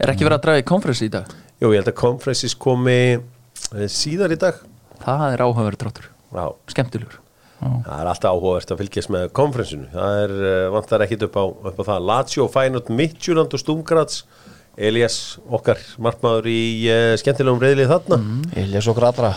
[0.00, 1.28] Er ekki verið að draga í konferensi í dag?
[1.60, 4.58] Jú, ég held að Conferences komi eh, síðar í dag.
[5.04, 7.20] Það er áhugaverð dráttur, Já, skemmtilegur.
[7.60, 9.86] Það er alltaf áhugavert að fylgjast með konferensinu.
[9.92, 12.08] Það er, uh, vantar ekkit upp á, upp á það.
[12.10, 14.24] Lazio, Feyenoord, Midtjylland og Stumgrats
[14.76, 16.60] Elias, okkar markmaður í
[16.92, 18.18] uh, skemmtilegum reyðlið þarna.
[18.60, 19.32] Elias okkur allra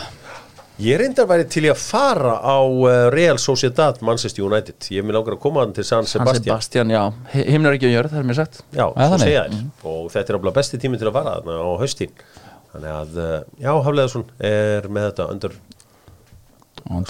[0.80, 4.86] Ég reyndar væri til í að fara á uh, Real Sociedad Manchester United.
[4.94, 6.46] Ég vil langar að koma hann til San Sebastian.
[6.46, 7.02] Sebastian, já,
[7.34, 8.62] Hi- himnar ekki að gjöra, það er mér sagt.
[8.72, 9.24] Já, þannig?
[9.26, 9.66] segja þér.
[9.92, 12.14] Og þetta er alveg besti tími til að fara þarna á haustín
[12.72, 15.56] þannig að, uh, já, Hafleðarsson er með þetta undir,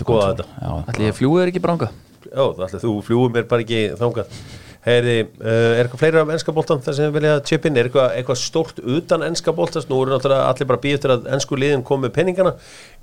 [0.00, 0.48] Skoða þetta.
[0.90, 1.90] Ætli ég fljúið er ekki branga
[2.26, 4.34] já, það ætla þú fljúum mér bara ekki þangað
[4.80, 7.90] Heyri, uh, er eitthvað fleira af ennska boltan þar sem við vilja chip in, er
[7.90, 11.58] eitthvað, eitthvað stórt utan ennska boltast, nú eru náttúrulega allir bara býð eftir að ennsku
[11.60, 12.54] liðin komi með penningana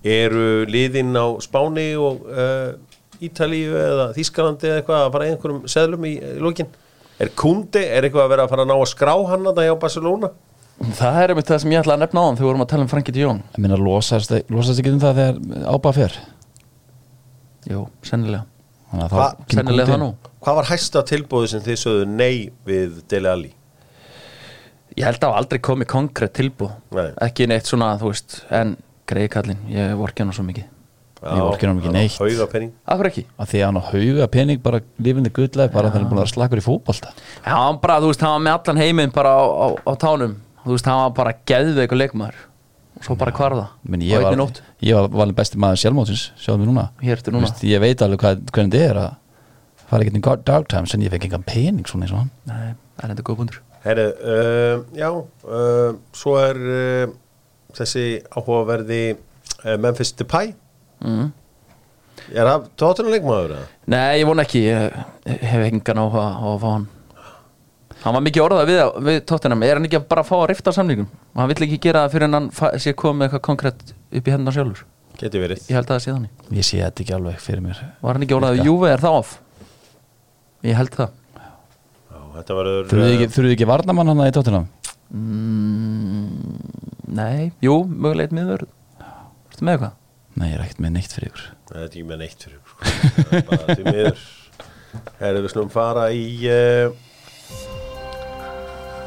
[0.02, 2.74] eru liðin á Spáni og uh,
[3.22, 6.74] Ítalíu eða Þískalandi eða eitthvað að fara einhverjum seðlum í, í lókin
[7.22, 9.70] er kundi, er eitthvað að vera að fara að ná að skrá hann að það
[9.70, 10.34] hjá Barcelona?
[10.98, 12.74] Það er einmitt það sem ég ætla að nefna á hann þegar við vorum að
[12.74, 13.40] tala um Frankie de Jong.
[13.54, 16.22] Ég minna, losast, losast ekki um það þegar ábæða fer?
[17.70, 18.46] Jú, sennilega
[18.94, 20.16] Hva- það
[20.48, 23.54] Hvað var hæsta tilbúið sem þið sögðu nei við Dele Alli?
[24.98, 27.12] Ég held að hafa aldrei komið konkrétt tilbúð Nei.
[27.28, 28.78] Ekki neitt svona, þú veist En
[29.08, 30.66] greiði kallinn, ég vorki hann svo mikið.
[31.18, 32.18] Ég vorkenni honum ekki neitt.
[32.22, 33.24] Hauga penning Akkur ekki?
[33.42, 36.22] Að því að hann á hauga pening bara lifindi gullleif bara þegar hann er búin
[36.24, 37.14] að slakur í fótbolta.
[37.42, 40.36] Já, hann bara, þú veist, hann var með allan heiminn bara á, á, á tánum.
[40.66, 42.44] Þú veist, hann var bara geðveikur leikmaður
[42.98, 43.70] Og svo bara Á
[44.02, 47.46] ég var, ég var valin besti maður sjálfmótsins sjáðu mig núna núna.
[47.46, 49.16] Vist, ég veit alveg hvað, hvernig þetta er að
[49.88, 52.76] fara ekkert í dark times en ég fekk engan pening svona eins og hann Nei,
[52.98, 57.16] það er enda góð bundur Herri, uh, já uh, Svo er uh,
[57.78, 60.54] þessi áhugaverði uh, Memphis Depay
[61.06, 61.30] mm.
[62.34, 63.56] Er það tóttunum leikmaður?
[63.56, 63.72] eða?
[63.94, 66.88] Nei, ég vona ekki Ég hef engan áhuga á að fá hann
[68.04, 70.74] Hann var mikið orðað við, við tóttunum Er hann ekki bara að fá að rifta
[70.76, 72.50] samlingum Og hann vill ekki gera það fyrir en hann
[72.84, 74.86] sé komið eitthvað konkrétt upp í hendan sjálfur.
[75.18, 75.64] Geti verið.
[75.66, 76.48] Ég held að það sé þannig.
[76.54, 77.80] Ég sé þetta ekki alveg fyrir mér.
[78.04, 78.68] Var hann ekki orðað Virka.
[78.70, 79.36] Júve er það off
[80.68, 81.16] Ég held það.
[82.38, 84.68] Þurfuðu uh, ekki, varnamann hann í tóttunum
[85.10, 86.28] mm,
[87.18, 88.70] Nei, jú, mögulegt miðvörð.
[89.50, 89.96] Ertu með eitthvað?
[90.38, 91.46] nei, ég er ekkert með neitt fyrir ykkur.
[91.68, 92.84] Þetta er ekki með neitt fyrir ykkur, sko.
[93.48, 94.26] Það er miður.
[95.22, 97.07] Herri, við slum fara í uh,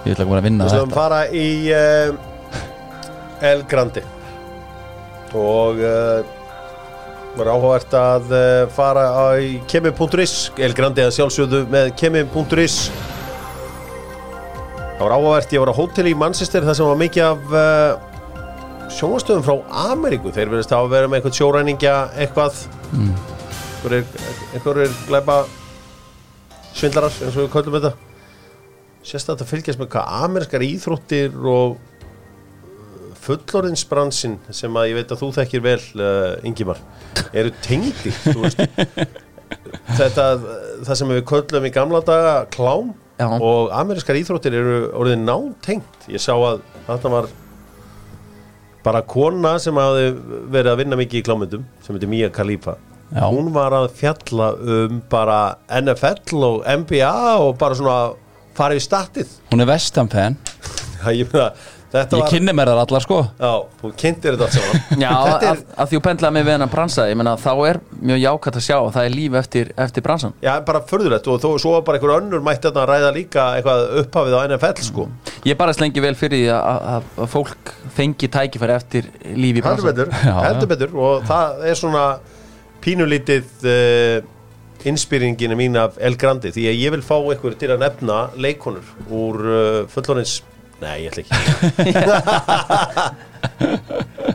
[0.05, 0.97] ég ætla að koma að vinna Við þetta.
[0.97, 1.47] fara í
[1.77, 2.11] uh,
[3.51, 4.03] El Grandi
[5.37, 6.21] og uh,
[7.39, 9.05] var áhugavert að uh, fara
[9.39, 12.79] í kemi.is El Grandi að sjálfsögðu með kemi.is
[14.99, 17.55] Það var áhugavert, ég var á hóteli í Manchester þar sem var mikið af
[18.93, 19.55] sjónastöðum frá
[19.87, 20.29] Ameríku.
[20.35, 22.59] Þeir verðist að vera með eitthvað sjóræningja eitthvað.
[22.93, 23.15] Mm.
[24.53, 25.39] einhverjir, glæpa
[26.77, 28.10] svindlarar eins og við köllum þetta
[29.07, 35.23] sérstætt að fylgjast með hvað amerískar íþróttir og uh, fullorðinsbransin sem að ég veit að
[35.25, 36.81] þú þekkir vel uh, Ingimar,
[37.33, 38.65] eru veist
[39.99, 40.27] þetta,
[40.87, 43.29] það sem við köllum í gamla daga klám Já.
[43.37, 47.29] og amerískar íþróttir eru orðið nátengt ég sá að þetta var
[48.85, 50.07] bara kona sem hafði
[50.53, 52.79] verið að vinna mikið í klámyndum sem heitir Mia Khalifa
[53.11, 53.27] Já.
[53.27, 55.41] hún var að fjalla um bara
[55.81, 57.99] NFL og NBA og bara svona
[58.61, 59.71] fara í statið hún er
[61.01, 61.29] Já, ég
[61.91, 63.17] ég kynni mér það allar sko.
[63.41, 63.51] Já,
[63.81, 64.83] þú kynntir þetta allt saman.
[65.05, 67.51] Já, Þetta er, að, að því þú pendlaði mig við hennan bransa ég meina þá
[67.67, 67.81] er
[68.11, 71.41] mjög jákvæmt að sjá að það er líf eftir, eftir bransan já, bara förðulegt og
[71.43, 75.07] þó, svo bara einhver önnur mætti að ræða líka eitthvað upphafið á NFL sko.
[75.51, 79.65] Ég bara slengi vel fyrir því að, að, að fólk fengi tækifæri eftir líf í
[79.65, 80.43] heldur bransan betur, Já, já.
[80.47, 82.05] heldur betur og það er svona
[82.85, 84.37] pínulítið uh,
[84.89, 88.87] inspýringinu mín af El Grandi því að ég vil fá ykkur til að nefna leikonur
[89.11, 90.41] úr uh, fullorins
[90.81, 91.35] Nei, ég ætla ekki.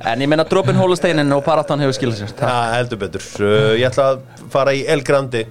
[0.06, 2.34] En ég meina dropin hólusteinin og paratan hefur skilað sér.
[2.38, 3.24] Það heldur betur.
[3.42, 4.20] Uh, Ég ætla að
[4.54, 5.42] fara í El Grandi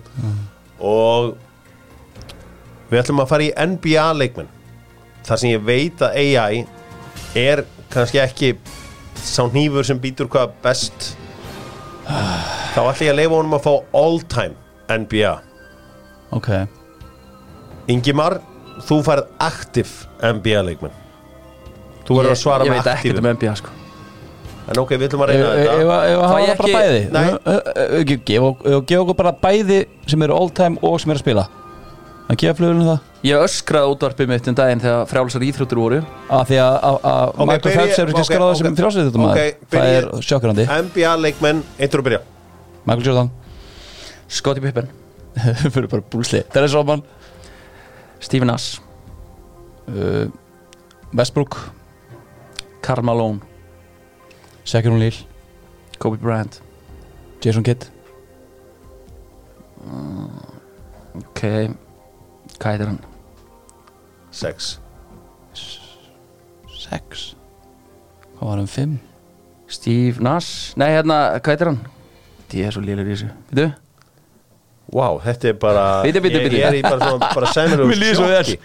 [0.79, 1.35] og
[2.93, 4.51] við ætlum að fara í NBA leikmenn.
[5.27, 6.63] Þar sem ég veit að AI
[7.43, 8.53] er kannski ekki
[9.19, 11.15] sá hnífur sem býtur hvað best.
[12.07, 13.75] Þá ætla ég að leifa honum að fá
[14.05, 14.55] all time
[14.89, 15.35] NBA
[16.35, 16.49] Ok.
[17.89, 18.39] Ingimar,
[18.89, 19.91] þú færð aktiv
[20.25, 20.95] NBA leikmenn.
[22.05, 23.73] Þú verður að svara Ég með veit ekkert um NBA sko.
[24.65, 25.75] En ok, við ætlum að reyna þetta.
[25.75, 27.01] ef að hafa ég það bara bæði.
[27.13, 28.17] Nei.
[28.25, 29.79] Gefa ok- gefa okkur bara bæði
[30.09, 31.45] sem eru all time og sem eru að spila.
[32.25, 33.01] Að gefa flugulinu það.
[33.25, 36.01] Ég öskraði útvarpið mitt um daginn þegar frjálsar íþróttur voru.
[36.33, 38.57] Að því að Michael Phelps er ekki ok.
[38.57, 42.21] sem frjálsriðutum Ok, það byrja- er sjokkrandi NBA leikmenn, eittur að byrja.
[42.87, 43.31] Michael Jordan
[44.35, 44.89] Scottie Pippen
[45.75, 47.03] fyrir bara búlsli Dennis Rodman
[48.23, 48.81] Stephen Nash
[49.89, 50.27] uh,
[51.15, 51.59] Westbrook
[52.83, 53.41] Karl Malone
[54.65, 55.19] Shaquille O'Neal
[55.99, 56.61] Kobe Bryant
[57.45, 57.87] Jason Kidd
[61.15, 61.43] Ok
[62.59, 63.01] Hvað heitir hann?
[64.35, 64.79] Sex
[65.55, 67.25] 6
[68.35, 68.99] Hvað var hann 5?
[69.71, 71.83] Steve Nash Nei hérna, hvað heitir hann?
[72.55, 73.84] Ég er svo lélur í þessu Veitu?
[74.93, 76.59] Vá, þetta er bara bíddu, Ég, bíddu.
[76.61, 78.59] ég er í bara svona bara sæmur Mér líður svo vel.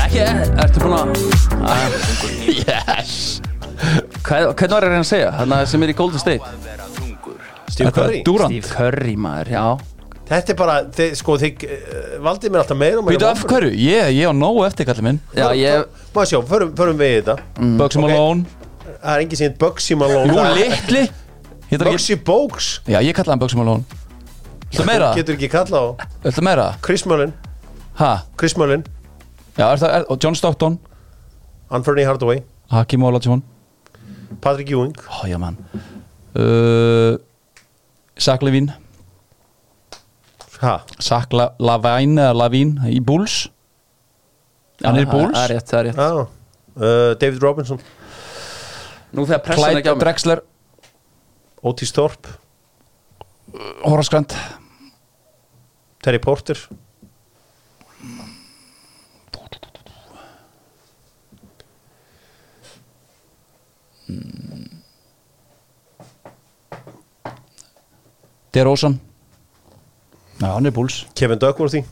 [0.00, 0.24] Ekki,
[0.64, 1.08] ertu búin að
[2.50, 3.40] Yes.
[4.24, 5.30] Hvað, hvernig var ég að reyna að segja?
[5.38, 6.44] Þannig sem er í Golden State.
[7.70, 8.22] Steve Curry.
[8.26, 8.50] Durant.
[8.52, 9.64] Steve Curry maður, já.
[10.30, 13.40] Þetta er bara, þið, sko, þið uh, valdið mér alltaf meira og meira Býtu af
[13.50, 13.70] hverju?
[13.82, 15.22] Ég, ég á nógu eftir kallið minn.
[15.34, 17.38] Já, ég, Má sjá, förum, förum við í þetta.
[17.80, 18.04] Bugsy ok.
[18.04, 18.44] Malone.
[18.90, 20.30] Það er engin síðan Bugsy Malone.
[20.30, 21.02] Jú, er- litli.
[21.70, 22.68] Hittar ekki Bugsy Bogues.
[22.90, 24.00] Já, ég kallaði hann Bugsy Malone
[24.86, 25.10] Meira?
[25.18, 26.66] Getur ekki kallað á Viltu meira?
[26.84, 27.32] Chris Mullin.
[27.98, 28.10] Ha?
[28.38, 28.84] Chris Mullin.
[29.58, 30.78] Já, er það, er, og John Stockton?
[31.70, 32.42] Anthony Hardaway.
[32.70, 33.42] Hakim Olajuwon?
[34.40, 34.94] Patrick Ewing.
[35.10, 35.58] Ó, já, mann.
[36.34, 37.18] Uh,
[38.18, 38.76] Zach Levine.
[40.60, 40.80] Ha?
[41.00, 43.48] Zach La Lavine eða Lavine í Bulls?
[44.84, 45.40] Hann er í það Bulls?
[45.40, 46.04] er rétt, það er rétt.
[46.04, 46.40] Já
[46.76, 47.80] uh, David Robinson.
[49.10, 50.42] Nú þegar pressan ekki Clyde á mig Drexler.
[51.66, 52.36] Otis Thorpe.
[53.82, 54.36] Horace Grant
[56.02, 56.56] Terry Porter.
[68.50, 69.00] DeRozan
[70.40, 71.02] Já, hann er í Bulls.
[71.14, 71.82] Kevin Duckworthy.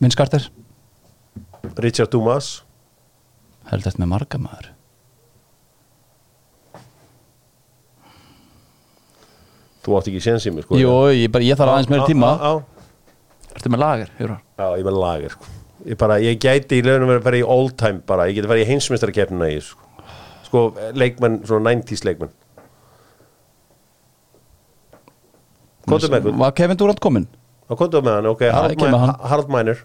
[0.00, 0.50] Vince Carter
[1.76, 2.62] Richard Dumas?
[3.70, 4.68] Held eftir með marga maður.
[9.86, 10.78] Þú átt ekki séns í mig sko.
[10.80, 12.30] Jú, ég, bara, ég þarf aðeins meira tíma.
[13.56, 14.38] Ertu með lager, Júra?
[14.58, 15.52] já, ég með lager sko.
[15.86, 18.50] Ég bara, ég gæti í lögnum verið að fara í all time bara, ég geti
[18.50, 19.82] farið í heimsmyndstarkeppnina í sko.
[20.48, 20.62] sko,
[20.98, 22.32] leikmenn, svona 90s leikmenn.
[25.86, 27.28] Kóttu með Var Kevin Durant kominn?
[27.70, 29.28] Kóttu með hann, ok, Já, Harald, ég kem með Mæ- hann.
[29.30, 29.84] Harald Mænir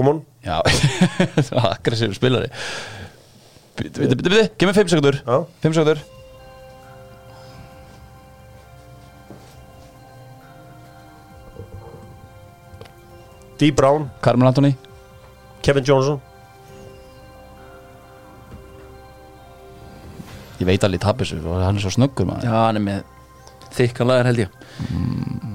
[0.00, 0.56] Come on Já,
[1.74, 2.48] aggressífur spilari.
[3.76, 5.36] Bitti, bitti, bitti, bitti, gef mér 5 sekundur Já.
[5.66, 6.00] 5 sekundur
[13.60, 13.68] D.
[13.76, 14.72] Brown, Carmen Anthony.
[15.60, 16.16] Kevin Johnson.
[20.60, 22.48] Ég veit alveg tapir þessu og hann er svo snöggur maður.
[22.48, 23.04] Já, hann er með
[23.76, 25.49] þykkan lager held ég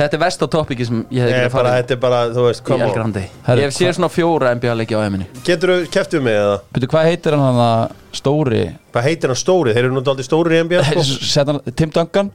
[0.00, 2.70] Þetta er vest á topiki sem ég er bara, farið þetta er bara, þú veist,
[2.72, 3.22] Elgrandi.
[3.44, 6.54] Herru, Ég hef séð svona fjóra NBA leiki á heiminni Getur þú keftuð mig eða?
[6.72, 7.82] Bitti, hvað heitir hann hann að
[8.16, 8.62] stóri?
[8.94, 9.74] Hvað heitir hann stóri?
[9.76, 11.04] Þeir eru nú aldrei stóri í NBA sko?
[11.34, 12.32] Sett hann, Tim Duncan?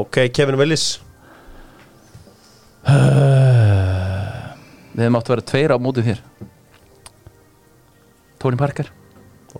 [0.00, 0.86] Ok, Kevin Willis.
[4.96, 6.20] Við hefum átt að vera tveir á mótið þér.
[8.40, 8.88] Tony Parker.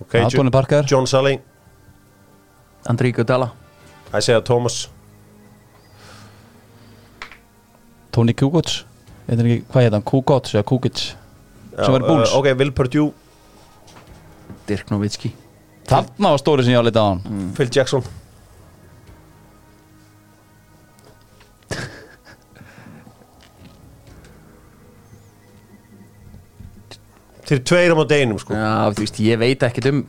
[0.09, 0.89] Já, Tony Parker.
[0.89, 1.37] John Sully.
[2.89, 3.51] Andri Iguodala.
[4.17, 4.87] Isaiah Thomas
[8.17, 8.73] Tony Kukoc?
[9.29, 10.05] Ekki, hvað heit hann?
[10.07, 11.03] Kukoc eða Kukic?
[11.77, 12.31] Sem var í Bulls.
[12.33, 13.11] uh, Ok, Will Purdue.
[14.67, 15.33] Dirk Nowitzki.
[15.87, 17.51] Þarna var stóri sem ég á litið á hann.
[17.59, 18.07] Phil Jackson.
[27.47, 28.57] Til tveir á móti einum sko.
[28.59, 30.01] Já, þú veist, ég veit ekkert um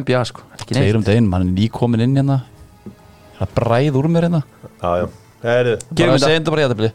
[0.00, 0.44] NBA sko.
[0.70, 2.38] Tveir um daginn, mann er nýkomin inn hérna.
[3.38, 4.40] Það bræð úr mér hérna.
[4.80, 6.24] Já, já, Gerum Bara þetta.
[6.24, 6.88] segjum þetta bara jættabli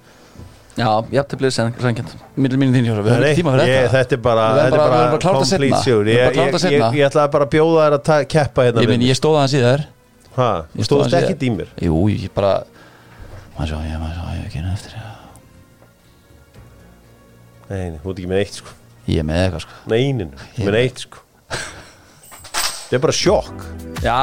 [0.73, 3.97] Já, jafntöflið sænkjönd Millir mínu þín hjóra, við höfum Nei, ekki tíma fyrir ég, þetta.
[3.99, 7.51] þetta er bara, þetta er bara- complete Við ég, ég, ég, ég ætlaði bara að
[7.53, 9.83] bjóða þær að keppa hérna Ég minn, ég stóð aðeins í þær
[10.33, 12.55] Ha, Ég stóðst aðeins í ekki dýmir Jú, ég bara
[13.53, 14.97] Maður sjá, ég, ég ekki hérna eftir.
[17.69, 18.73] Nei, nei, þú ert ekki með eitt sko.
[19.07, 19.77] Ég er með eitthvað sko.
[19.93, 21.21] Neinin, með eitt sko
[22.93, 23.61] Þetta er bara sjokk.
[24.03, 24.17] Já,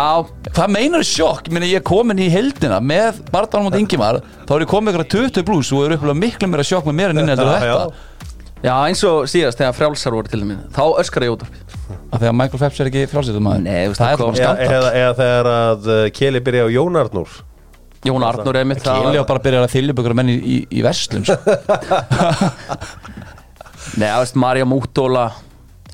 [0.55, 1.49] Hvað meinar sjokk?
[1.49, 4.21] Ég meina ég er komin í heldina með Barðan mot Ingimar.
[4.47, 7.11] Þá er ég komin ykkur 20 blús og er upplega miklu meira sjokk með mér
[7.15, 10.61] en inn heldur en Já, þetta já, eins og síðast þegar frjálsar voru til minn
[10.77, 11.51] Þá öskar ég út af
[12.21, 13.03] því að Michael Phelps er ekki
[13.43, 16.69] maður Nei, það það er bara eða, skandal eða, þegar að uh, Keli byrja á
[16.77, 17.31] Jón Arnúr
[18.07, 20.63] Jón Arnur er mitt Kili var bara að byrja að þylja byggur menn í, í,
[20.79, 21.35] í verslun sko.
[23.99, 25.33] Nei, þú veist, Marja Mútóla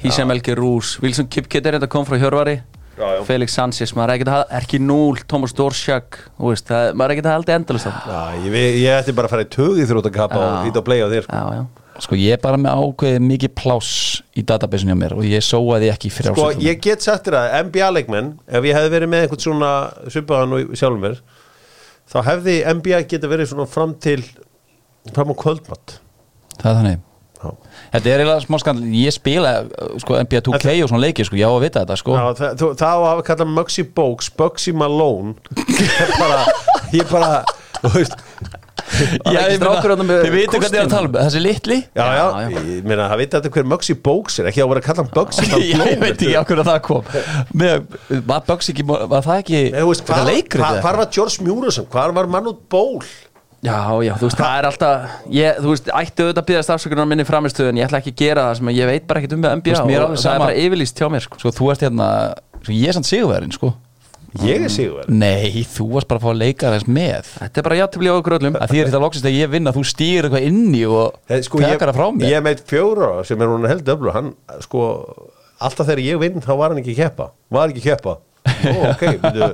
[0.03, 0.97] Hísam Elgi Rús.
[1.03, 2.59] Wilson Kipkett er þetta kom frá Hjörvari?
[2.97, 3.23] Já, já.
[3.29, 7.15] Felix Sanchez, maður er ekkert að Erki Núl, Thomas Dorsjak Þú veist, það, maður er
[7.19, 9.85] ekkert að halda endalist það Já, ég, ve- ég ætti bara að fara í tögi
[9.91, 11.37] þrótt að kappa og hýta að playa á þér sko.
[11.37, 11.67] Já, já.
[12.07, 13.91] Sko ég er bara með ákveðið mikið pláss
[14.37, 17.37] í databasinu hjá mér og ég sóaði ekki fyrir Sko, frálsýttum ég get sagt þér
[17.43, 19.71] að NBA-leikmenn ef ég hefði verið með einhvern svona
[20.13, 21.21] svipaðan og sjálfum mér
[22.13, 24.23] þá hefði NBA geta verið svona fram til
[25.13, 25.99] fram á kvöldmatt
[26.57, 27.05] Það er þannig
[27.37, 27.51] Já.
[27.93, 31.39] Þetta er eiginlega smá skandal Ég spila uh, sko, NBA 2K og svona leiki sko,
[31.39, 32.17] ég á að vita þetta sko.
[32.17, 35.37] Já, það, það á að hafa kallað Mugsy Bogues Bugsy Malone.
[35.77, 36.45] Ég bara,
[36.95, 37.43] ég bara
[37.83, 38.15] þú veist,
[38.97, 41.79] ég veitum hvað þið er að tala um Þessi litli?
[41.97, 44.49] Já, já, ég meina, það veit þetta hver Mugsy Bogues er.
[44.51, 47.13] Ekki á að vera að kalla hann Bugsy ég veit ekki á hverju það kom.
[48.31, 52.63] Var Bugs ekki, var það ekki Þetta leikrið hvar, var George Murison, hvar var Manut
[52.73, 53.03] Ból
[53.65, 57.07] Já, já, þú veist, það er alltaf ég, Þú veist, ætti auðvitað að býðast afsökunar
[57.09, 59.55] minni framistöðun Ég ætla ekki að gera það sem ég veit bara ekkert um með
[59.63, 61.39] NBA og það er sama- bara yfirlýst hjá mér sko.
[61.41, 62.09] Sko þú ert hérna
[62.63, 63.73] sko, Ég er samt sigurverðin sko.
[64.45, 67.31] Ég er sigur Nei, þú varst bara að fá að leika þess með.
[67.41, 68.59] Þetta er bara játtifli á okkur öllum.
[68.69, 71.17] Því er þetta loksist að ég vinna Þú stýr eitthvað inni og
[71.49, 72.29] sko, tekar það frá mér.
[72.35, 74.83] ég meit fjóra sem er hún held öflu hann, sko,
[75.59, 78.19] alltaf þegar ég vinn þá var hann ekki keppa, var ekki keppa
[78.67, 79.49] Ó, ok, byrju,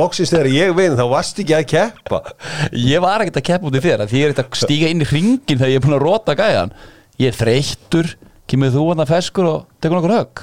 [0.00, 2.22] loksist þegar ég vinn þá varst ekki að keppa.
[2.76, 5.08] Ég var ekkert að keppa út í þér Því er þetta að stíga inn í
[5.08, 6.74] hringin Þegar ég er búin að rota gæjan.
[7.20, 8.12] Ég er þreyttur
[8.50, 10.40] Kemur þú að feskur og tekur nokkur högg.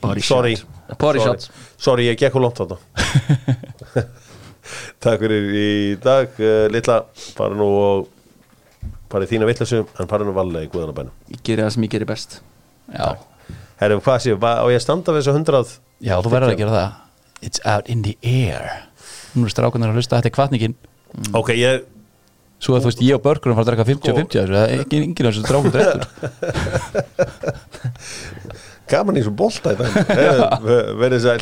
[0.00, 1.50] Sorry, sorry, shot.
[1.76, 2.78] sorry, ég gekk hún langt þetta
[5.04, 7.02] Takk fyrir í dag uh, litla,
[7.36, 8.08] fara nú og
[9.12, 11.92] fara í þína vittlasum en fara nú valega í guðanabænum Ég gerir það sem ég
[11.92, 12.38] gerir best.
[12.94, 13.12] Já,
[13.82, 16.76] Herru, hvað sé, á ég að standa við þessu hundrað Já þú verður að gera
[16.76, 16.98] það.
[17.40, 18.86] It's out in the air.
[19.36, 20.72] Nú er strákunar að hlusta Þetta er kvartningin
[21.38, 21.84] Ok, ég,
[22.60, 24.80] Svo að þú veist ég og börgurum fara að drekka 50 og 50 Það er
[24.98, 26.00] enginn af þessu strákum drekkur.
[28.90, 29.96] Gaman í svo bolta í dag.
[30.18, 31.40] Heyrðu, Verið sæl